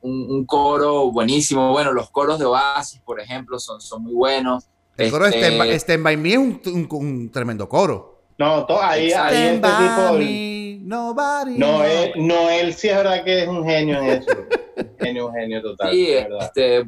[0.00, 1.70] Un, un, coro buenísimo.
[1.70, 4.68] Bueno, los coros de Oasis, por ejemplo, son, son muy buenos.
[4.96, 8.22] El coro este, Stand, by, Stand by Me es un, un, un tremendo coro.
[8.38, 10.12] No, todo, ahí, ahí este tipo.
[10.18, 14.30] Me, nobody no, él, no, él sí es verdad que es un genio en eso.
[14.98, 15.92] genio, un genio total.
[15.92, 16.84] Sí, este,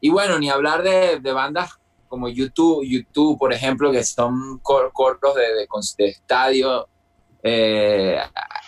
[0.00, 1.70] y bueno, ni hablar de, de, bandas
[2.08, 5.66] como YouTube, YouTube, por ejemplo, que son cor cortos de, de,
[5.98, 6.88] de estadio.
[7.42, 8.18] Eh,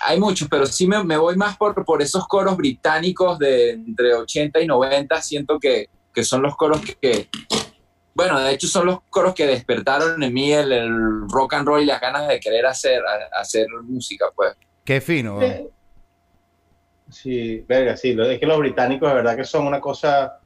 [0.01, 4.15] hay muchos, pero sí me, me, voy más por, por esos coros británicos de entre
[4.15, 5.23] 80 y 90.
[5.23, 7.29] Siento que, que son los coros que, que
[8.19, 11.81] bueno, de hecho son los coros que despertaron en mí el, el, rock and roll
[11.81, 13.01] y las ganas de querer hacer,
[13.33, 14.57] hacer música, pues.
[14.85, 15.41] Qué fino.
[15.41, 15.71] Eh,
[17.11, 20.39] sí, verga, sí, es que los británicos de verdad que son una cosa,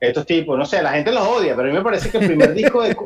[0.00, 2.26] estos tipos, no sé, la gente los odia, pero a mí me parece que el
[2.26, 2.96] primer disco de...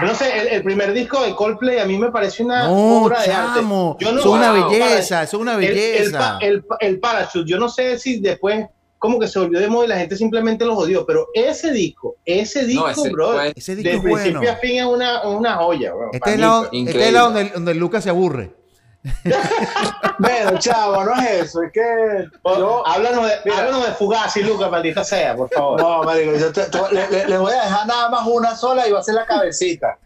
[0.00, 3.22] No sé, el, el, primer disco de Coldplay a mí me parece una no, obra
[3.22, 4.04] chamo, de arte.
[4.04, 6.38] Yo no, es una wow, belleza, es una belleza.
[6.40, 8.66] El, el, el, Parachute, yo no sé si después
[9.04, 12.16] como que se volvió de moda y la gente simplemente los odió, pero ese disco,
[12.24, 14.50] ese disco, no, ese, bro, ese disco de es principio bueno.
[14.50, 16.08] a fin es una, una joya, bro.
[16.10, 18.63] Este es, la, este es la donde, donde Lucas se aburre.
[20.18, 22.28] bueno, chavo, no es eso, es que.
[22.44, 25.80] Yo, háblanos, de, háblanos de Fugazi, Lucas, maldita sea, por favor.
[25.80, 28.88] No, marico, yo te, te, le, le, le, voy a dejar nada más una sola
[28.88, 29.98] y va a ser la cabecita.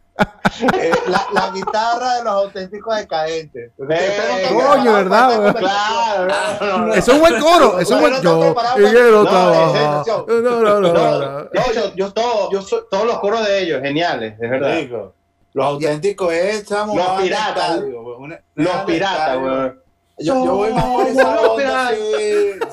[0.74, 3.70] eh, la, la, guitarra de los auténticos decadentes.
[3.88, 5.54] Eh, coño, ¿verdad?
[5.54, 6.94] Claro, no, no, no.
[6.94, 8.52] Es un buen coro, es un buen yo.
[8.52, 10.04] Trabajar.
[10.26, 11.44] No, no, no.
[11.44, 14.74] De hecho, yo, todo, yo soy, todos los coros de ellos, geniales, de verdad.
[14.74, 15.14] Rico.
[15.52, 17.82] Los auténticos es, chamo, los piratas.
[18.54, 19.82] Los piratas, weón.
[20.20, 21.96] Yo, yo, voy más por esa onda, sí,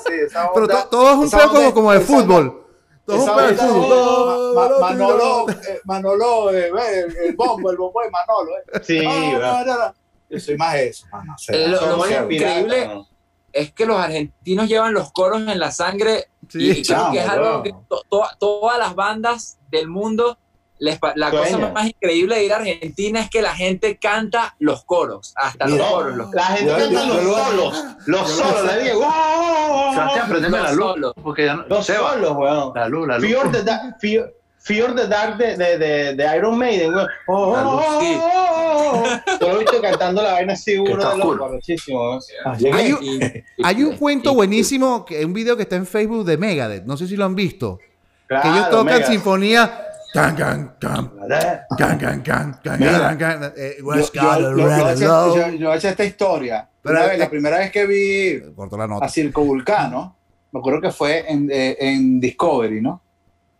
[0.07, 2.65] sí, esa onda, Pero todo es un pedo como, como de fútbol.
[3.05, 4.55] Todo un pedo de fútbol.
[4.55, 8.51] Ma, ma, Manolo, eh, Manolo, eh, el, el, bombo, el bombo de Manolo.
[8.57, 8.81] Eh.
[8.83, 9.93] Sí, no, no, no, no,
[10.27, 11.35] Yo soy más eso, mano.
[11.49, 13.05] Eh, lo, lo más increíble
[13.53, 17.11] es que los argentinos llevan los coros en la sangre Sí, y, y creo chamo,
[17.11, 20.37] que es algo que to, to, todas las bandas del mundo
[20.79, 24.83] les, la cosa más increíble de ir a Argentina es que la gente canta los
[24.83, 26.17] coros, hasta Mira, los coros.
[26.17, 29.01] Los, La gente Yo- canta yo- los yo lo- solos, los solos, la digo.
[29.93, 30.85] Sebastián, prendeme los la luz.
[30.85, 31.13] solos.
[31.23, 31.63] Porque ya no.
[31.67, 32.71] Los Seba, solos, weón.
[32.75, 33.27] la luz, la luz.
[33.29, 37.07] Fear the, Dark, Fear, Fear the Dark de, de, de, de Iron Maiden, weón.
[37.27, 38.17] Oh, La luz, oh, sí.
[38.21, 39.37] oh, oh.
[39.39, 41.25] Yo lo he visto cantando la vaina así, uno de los
[41.87, 42.19] weón.
[42.45, 42.57] Ah.
[42.73, 46.83] Hay un, hay un cuento buenísimo, que, un video que está en Facebook de Megadeth,
[46.85, 47.77] no sé si lo han visto,
[48.27, 49.07] que ellos Claro, tocan mega.
[49.07, 49.81] sinfonía.
[50.15, 50.35] Can,
[51.77, 53.17] can, can, can, can, Mira.
[53.17, 53.75] can, can, eh,
[55.35, 56.69] Yo, yo eché esta historia.
[56.81, 59.05] Pero, Una vez, eh, la primera vez que vi Cortó la nota.
[59.05, 60.15] a Circo Vulcano,
[60.51, 63.01] me acuerdo que fue en, eh, en Discovery, ¿no?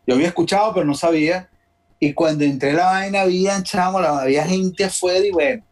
[0.07, 1.49] Yo había escuchado, pero no sabía.
[1.99, 5.63] Y cuando entré la vaina, había, chamo, la- había gente afuera y bueno.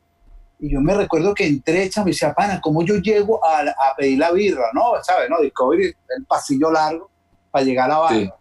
[0.59, 3.95] Y yo me recuerdo que entré, chamo, y decía, pana, ¿cómo yo llego a, a
[3.97, 4.65] pedir la birra?
[4.73, 4.93] ¿No?
[5.03, 5.29] ¿Sabes?
[5.29, 7.09] No, Discovery, el pasillo largo
[7.51, 8.33] para llegar a la vaina.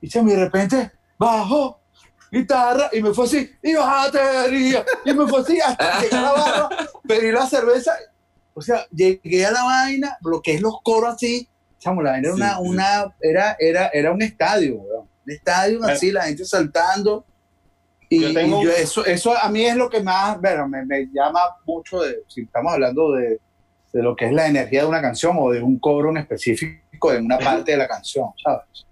[0.00, 1.80] Y chamo, y de repente, bajo,
[2.30, 6.32] guitarra, y me fue así, y batería, y me fue así, hasta llegar a la
[6.32, 6.68] barra,
[7.08, 7.92] pedí la cerveza.
[8.54, 11.48] O sea, llegué a la vaina, lo que es los coros así,
[11.78, 12.60] chamo, la vaina era, Sí, una, sí.
[12.62, 15.08] una, era, era, era un estadio, weón.
[15.26, 17.24] Un estadio así, la gente saltando.
[18.10, 20.84] Y, Yo tengo y yo- eso, eso a mí es lo que más, bueno, me,
[20.84, 23.40] me llama mucho de, si estamos hablando de,
[23.92, 27.10] de lo que es la energía de una canción o de un coro en específico
[27.10, 28.84] de una parte de la canción, ¿sabes?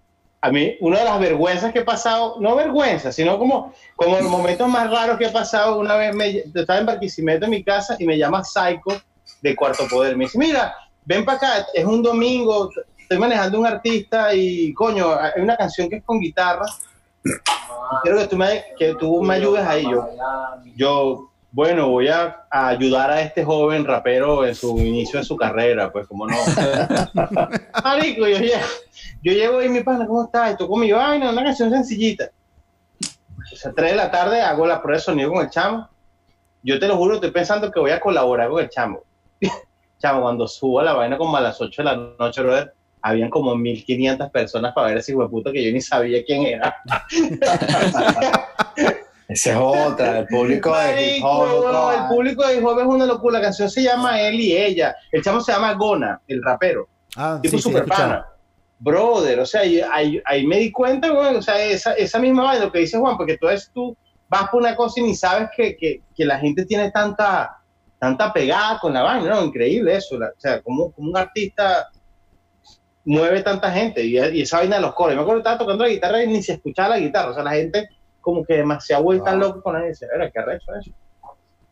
[0.44, 4.28] A mí, una de las vergüenzas que he pasado, no vergüenza, sino como, como los
[4.28, 7.94] momentos más raros que he pasado, una vez me, estaba en Barquisimeto en mi casa
[7.96, 9.00] y me llama Psycho
[9.40, 10.16] de Cuarto Poder.
[10.16, 10.74] Me dice, mira,
[11.04, 15.88] ven para acá, es un domingo, estoy manejando un artista y, coño, hay una canción
[15.88, 16.66] que es con guitarra.
[18.02, 19.84] Quiero que tú me, que tú me ayudes ahí.
[19.84, 20.08] Yo,
[20.74, 25.36] yo bueno, voy a, a ayudar a este joven rapero en su inicio de su
[25.36, 26.34] carrera, pues como no.
[27.84, 28.66] Marico, yo llego,
[29.22, 30.54] yo llego ahí, mi pana, ¿cómo estás?
[30.54, 32.30] Y toco mi vaina, una canción sencillita.
[33.52, 35.90] O sea, 3 de la tarde hago la prueba de sonido con el chamo.
[36.62, 39.02] Yo te lo juro, estoy pensando que voy a colaborar con el chamo.
[39.98, 42.72] chamo, cuando subo a la vaina como a las 8 de la noche, brother,
[43.02, 46.46] habían como 1500 personas para ver ese hijo de puta que yo ni sabía quién
[46.46, 46.74] era.
[49.32, 51.46] Esa es otra, el público de hip hop.
[51.46, 53.38] Marico, no, el público de hip hop es una locura.
[53.38, 54.94] La canción se llama Él y Ella.
[55.10, 56.88] El chamo se llama Gona, el rapero.
[57.16, 58.08] Ah, Tipo sí, sí, super escuchado.
[58.10, 58.26] pana.
[58.78, 62.42] Brother, o sea, ahí, ahí- ahí me di cuenta, güey, o sea, esa, esa misma
[62.44, 63.96] vaina, lo que dice Juan, porque tú, es, tú
[64.28, 67.58] vas por una cosa y ni sabes que, que, que la gente tiene tanta,
[68.00, 69.44] tanta pegada con la vaina, ¿no?
[69.44, 71.90] Increíble eso, la- o sea, como, como un artista
[73.04, 75.12] mueve tanta gente y, y esa vaina de los coros.
[75.12, 77.34] Yo Me acuerdo que estaba tocando la guitarra y ni se escuchaba la guitarra, o
[77.34, 77.88] sea, la gente
[78.22, 79.36] como que demasiado vuelta Ah.
[79.36, 79.86] loca con eso.
[79.88, 80.90] Dice, "Era, qué arrecho eso.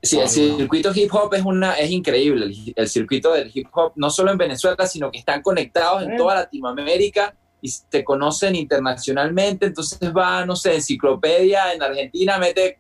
[0.03, 2.47] Sí, el circuito hip hop es una es increíble.
[2.47, 6.17] El, el circuito del hip hop, no solo en Venezuela, sino que están conectados en
[6.17, 9.67] toda Latinoamérica y se conocen internacionalmente.
[9.67, 12.79] Entonces va, no sé, enciclopedia en Argentina mete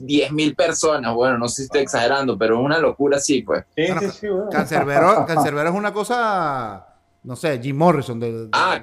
[0.00, 1.14] 10.000 personas.
[1.14, 3.64] Bueno, no sé si estoy exagerando, pero es una locura así, pues.
[3.76, 4.48] Sí, Bueno, sí, sí, güey.
[4.50, 6.86] Cancerbero, Cancerbero es una cosa,
[7.22, 8.18] no sé, Jim Morrison.
[8.18, 8.82] de- de- Ah,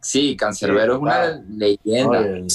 [0.00, 1.42] Sí, Cancerbero Sí, es una claro.
[1.48, 2.18] leyenda.
[2.20, 2.46] Oye,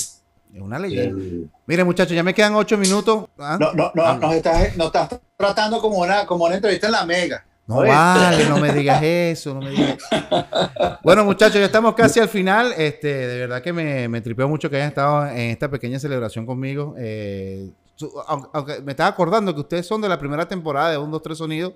[0.53, 1.19] es una leyenda.
[1.19, 3.25] el- Mire, muchachos, ya me quedan ocho minutos.
[3.37, 3.57] ¿Ah?
[3.59, 4.17] No, no, no, Ah.
[4.19, 7.43] nos estás, nos estás tratando como una, como una entrevista en la mega.
[7.67, 7.89] No Oye.
[7.89, 9.97] vale, no me digas eso, no me digas.
[11.03, 12.73] Bueno, muchachos, ya estamos casi al final.
[12.77, 16.45] Este, de verdad que me, me tripeó mucho que hayan estado en esta pequeña celebración
[16.45, 16.95] conmigo.
[16.97, 20.97] Eh, su- aunque, aunque me estaba acordando que ustedes son de la primera temporada de
[20.97, 21.73] 1, 2, 3 Sonidos.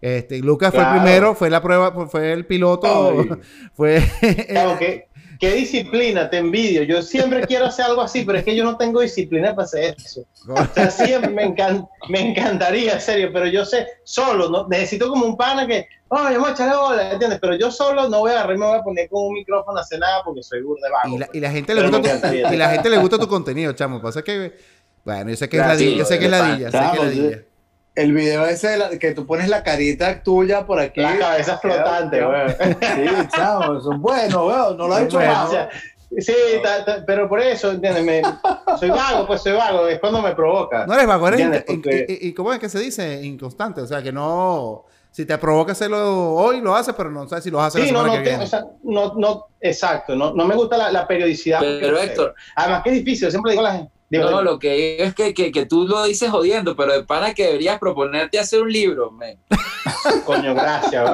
[0.00, 1.02] Este, Lucas fue el Claro.
[1.02, 3.28] primero, fue la prueba, fue el piloto, Ay.
[3.74, 4.02] fue
[4.48, 5.08] Claro, ¿qué,
[5.50, 6.82] qué disciplina, te envidio.
[6.82, 9.94] Yo siempre quiero hacer algo así, pero es que yo no tengo disciplina para hacer
[9.98, 10.24] eso.
[10.48, 14.66] O sea, siempre me, encan- me encantaría, en serio, pero yo sé, solo, ¿no?
[14.68, 17.38] necesito como un pana que, oye, vamos a echarle bola, ¿entiendes?
[17.40, 19.82] Pero yo solo no voy a agarrar me voy a poner con un micrófono a
[19.82, 21.14] hacer nada porque soy burda vago.
[21.14, 23.72] y la, y la gente le gusta tu, y la gente le gusta tu contenido,
[23.72, 24.00] chamo.
[24.00, 24.52] Pasa que
[25.04, 27.04] bueno, yo sé que es ladilla, yo sé que es ladilla, sé que es Chamo,
[27.04, 27.42] ladilla.
[27.94, 31.00] El video ese de la- que tú pones la carita tuya por aquí.
[31.00, 32.48] La cabeza flotante, güey.
[32.50, 35.32] Sí, chamo, eso es bueno, weón, no lo ha hecho Bueno.
[35.32, 35.48] más.
[35.48, 35.68] O sea,
[36.18, 36.32] sí,
[36.62, 38.04] ta- ta- pero por eso, ¿entiendes?
[38.04, 38.22] Me-
[38.78, 40.86] soy vago, pues soy vago, es cuando me provoca.
[40.86, 43.22] No eres vago, eres Porque- y, y- y ¿cómo es que se dice?
[43.22, 44.84] Inconstante, o sea, que no...
[45.12, 47.92] Si te provoca hacerlo hoy, lo haces, pero no sabes si lo hacer Sí, la
[47.92, 48.44] no, semana no, que tengo- viene.
[48.44, 51.60] o sea, no, no, exacto, no, no me gusta la, la periodicidad.
[51.60, 53.92] Pero, Héctor, Además que es difícil, siempre digo a la gente.
[54.18, 57.04] Digo, no, lo que digo es que, que, que tú lo dices jodiendo, pero de
[57.04, 59.38] pana que deberías proponerte hacer un libro, men.
[60.26, 61.04] Coño, gracias.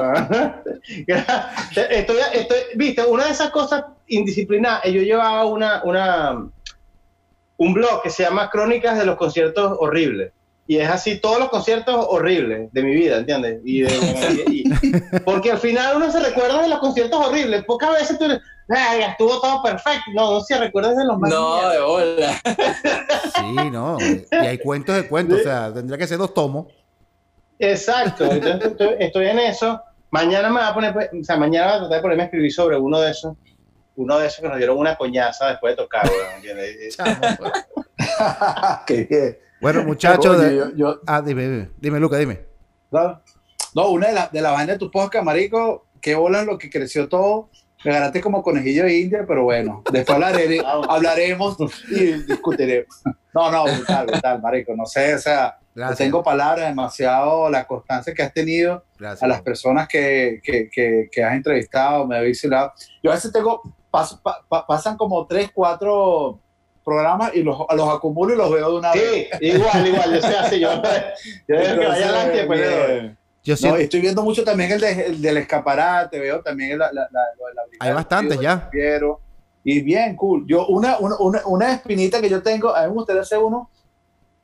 [1.89, 6.47] estoy, estoy, viste, una de esas cosas indisciplinadas, yo llevaba una, una,
[7.57, 10.33] un blog que se llama Crónicas de los conciertos horribles.
[10.71, 13.59] Y es así, todos los conciertos horribles de mi vida, ¿entiendes?
[13.65, 13.91] Y de-
[14.47, 14.93] y- y-
[15.25, 17.65] porque al final uno se recuerda de los conciertos horribles.
[17.65, 18.23] Pocas veces tú,
[18.69, 20.11] "Ay, estuvo todo perfecto.
[20.13, 22.41] No, no se recuerda de los más No, de bola.
[23.35, 23.97] Sí, no.
[23.99, 26.67] Y hay cuentos de cuentos, o sea, tendría que ser dos tomos.
[27.59, 29.81] Exacto, entonces estoy, estoy en eso.
[30.09, 32.53] Mañana me va a poner, o sea, mañana voy a tratar de ponerme a escribir
[32.53, 33.35] sobre uno de esos,
[33.97, 36.95] uno de esos que nos dieron una coñaza después de tocar, weón, ¿entiendes?
[36.95, 37.51] Chamo, pues.
[38.87, 39.37] Qué bien.
[39.61, 42.45] Bueno, muchachos, Oye, de- yo- yo- ah, dime, dime, dime, Luca, dime.
[42.91, 43.21] no,
[43.75, 46.69] no, una de las de la vaina de tu podcast, marico, qué bola lo que
[46.69, 47.49] creció todo.
[47.83, 51.57] Me ganaste como conejillo de India, pero bueno, después hablaré- hablaremos
[51.89, 53.01] y discutiremos.
[53.33, 54.75] No, no, brutal, brutal, marico.
[54.75, 59.23] No sé, o sea, no tengo palabras, demasiado la constancia que has tenido Gracias.
[59.23, 62.73] a las personas que, que, que, que has entrevistado, me habéis visitado.
[63.01, 66.39] Yo a veces tengo, paso- pa- pa- pasan como tres, cuatro
[66.83, 69.29] programas y los, los acumulo y los veo de una vez.
[69.39, 70.69] Sí, igual, igual, yo sé así, yo,
[71.47, 73.17] yo que vaya adelante, bien.
[73.43, 76.77] Yo No, siento, y estoy viendo mucho también el, de- el del escaparate, veo también
[76.77, 77.21] la, la, la-
[77.55, 78.69] la brigada Hay bastantes ya.
[79.63, 80.45] Y bien, cool.
[80.47, 83.69] Yo, una, una, una, una espinita que yo tengo, a mí me gustaría hacer uno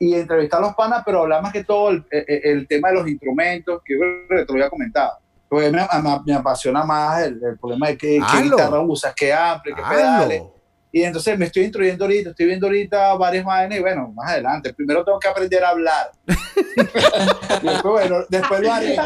[0.00, 2.94] y entrevistar a los panas, pero hablar más que todo el, el- el tema de
[2.94, 5.12] los instrumentos, que yo creo que te lo había comentado.
[5.48, 9.32] Porque me, me- me apasiona más el, el problema de qué, qué guitarra usas, qué
[9.32, 10.42] ampli, qué pedales.
[10.90, 14.72] Y entonces me estoy instruyendo ahorita, estoy viendo ahorita varias vainas y bueno, más adelante.
[14.72, 16.10] Primero tengo que aprender a hablar.
[16.26, 18.96] y después, bueno, después lo haré.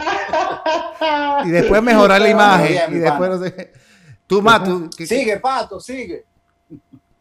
[1.44, 2.94] Y después mejorar la imagen.
[2.94, 3.72] y después, no sé.
[4.26, 6.24] Tú, Matt, tú, ¿qué, Sigue, pato, sigue.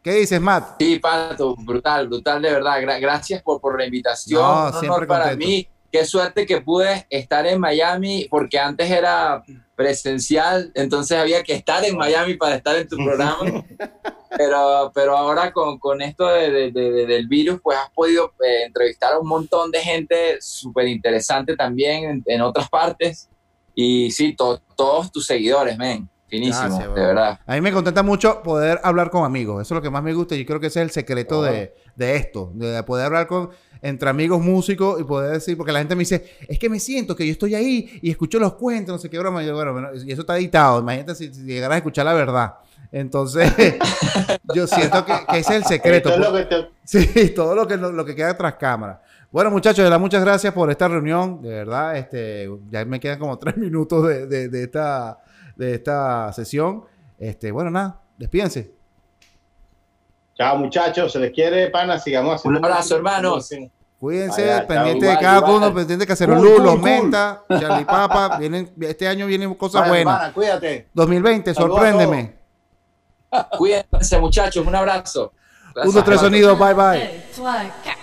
[0.02, 0.76] qué dices, Matt?
[0.78, 2.80] Sí, Pato, brutal, brutal, de verdad.
[2.80, 4.40] Gra- gracias por, por la invitación.
[4.40, 5.46] No, Un honor siempre para contento.
[5.46, 5.68] mí.
[5.92, 9.44] Qué suerte que pude estar en Miami, porque antes era
[9.76, 13.38] presencial, entonces había que estar en Miami para estar en tu programa.
[14.36, 18.32] pero, pero ahora con, con esto de- de- de- de- del virus, pues has podido
[18.42, 23.28] eh, entrevistar a un montón de gente súper interesante también en, en otras partes.
[23.74, 26.08] Y sí, to- todos tus seguidores, men.
[26.28, 27.06] Finísimo, Gracias, de bro.
[27.08, 27.40] verdad.
[27.46, 29.60] A mí me contenta mucho poder hablar con amigos.
[29.60, 30.34] Eso es lo que más me gusta.
[30.34, 32.50] y Yo creo que ese es el secreto de, de esto.
[32.54, 33.50] De poder hablar con
[33.82, 37.14] entre amigos músicos y poder decir, porque la gente me dice, es que me siento
[37.16, 39.42] que yo estoy ahí y escucho los cuentos, no sé qué broma.
[39.42, 40.80] Y yo, bueno, bueno, y eso está editado.
[40.80, 42.54] Imagínate si, si llegaras a escuchar la verdad.
[42.92, 43.52] Entonces,
[44.54, 46.10] yo siento que, que ese es el secreto.
[46.10, 46.46] Es lo pues.
[46.46, 49.02] que te- Sí, todo lo que, lo, lo que queda tras cámara.
[49.30, 51.40] Bueno, muchachos, de muchas gracias por esta reunión.
[51.42, 55.18] De verdad, este, ya me quedan como tres minutos de, de- de esta,
[55.56, 56.84] de esta sesión.
[57.18, 58.74] Este, bueno, nada, despídense.
[60.36, 61.12] Chao, muchachos.
[61.12, 61.98] Se les quiere, pana.
[61.98, 62.58] Sigamos haciendo.
[62.58, 63.50] Un abrazo, hermanos.
[64.00, 65.52] Cuídense, chao, pendiente de cada igual.
[65.52, 66.82] uno, pendiente de Cacerolú, Cool, cool, Los cool.
[66.82, 68.36] Menta, Charlie Papa.
[68.38, 70.14] Vienen, este año vienen cosas Vale, buenas.
[70.14, 70.88] hermana, cuídate.
[70.92, 72.34] 2020, Saludos sorpréndeme.
[73.56, 74.66] Cuídense, muchachos.
[74.66, 75.32] Un abrazo.
[75.84, 78.01] Uno, tres sonidos, bye bye.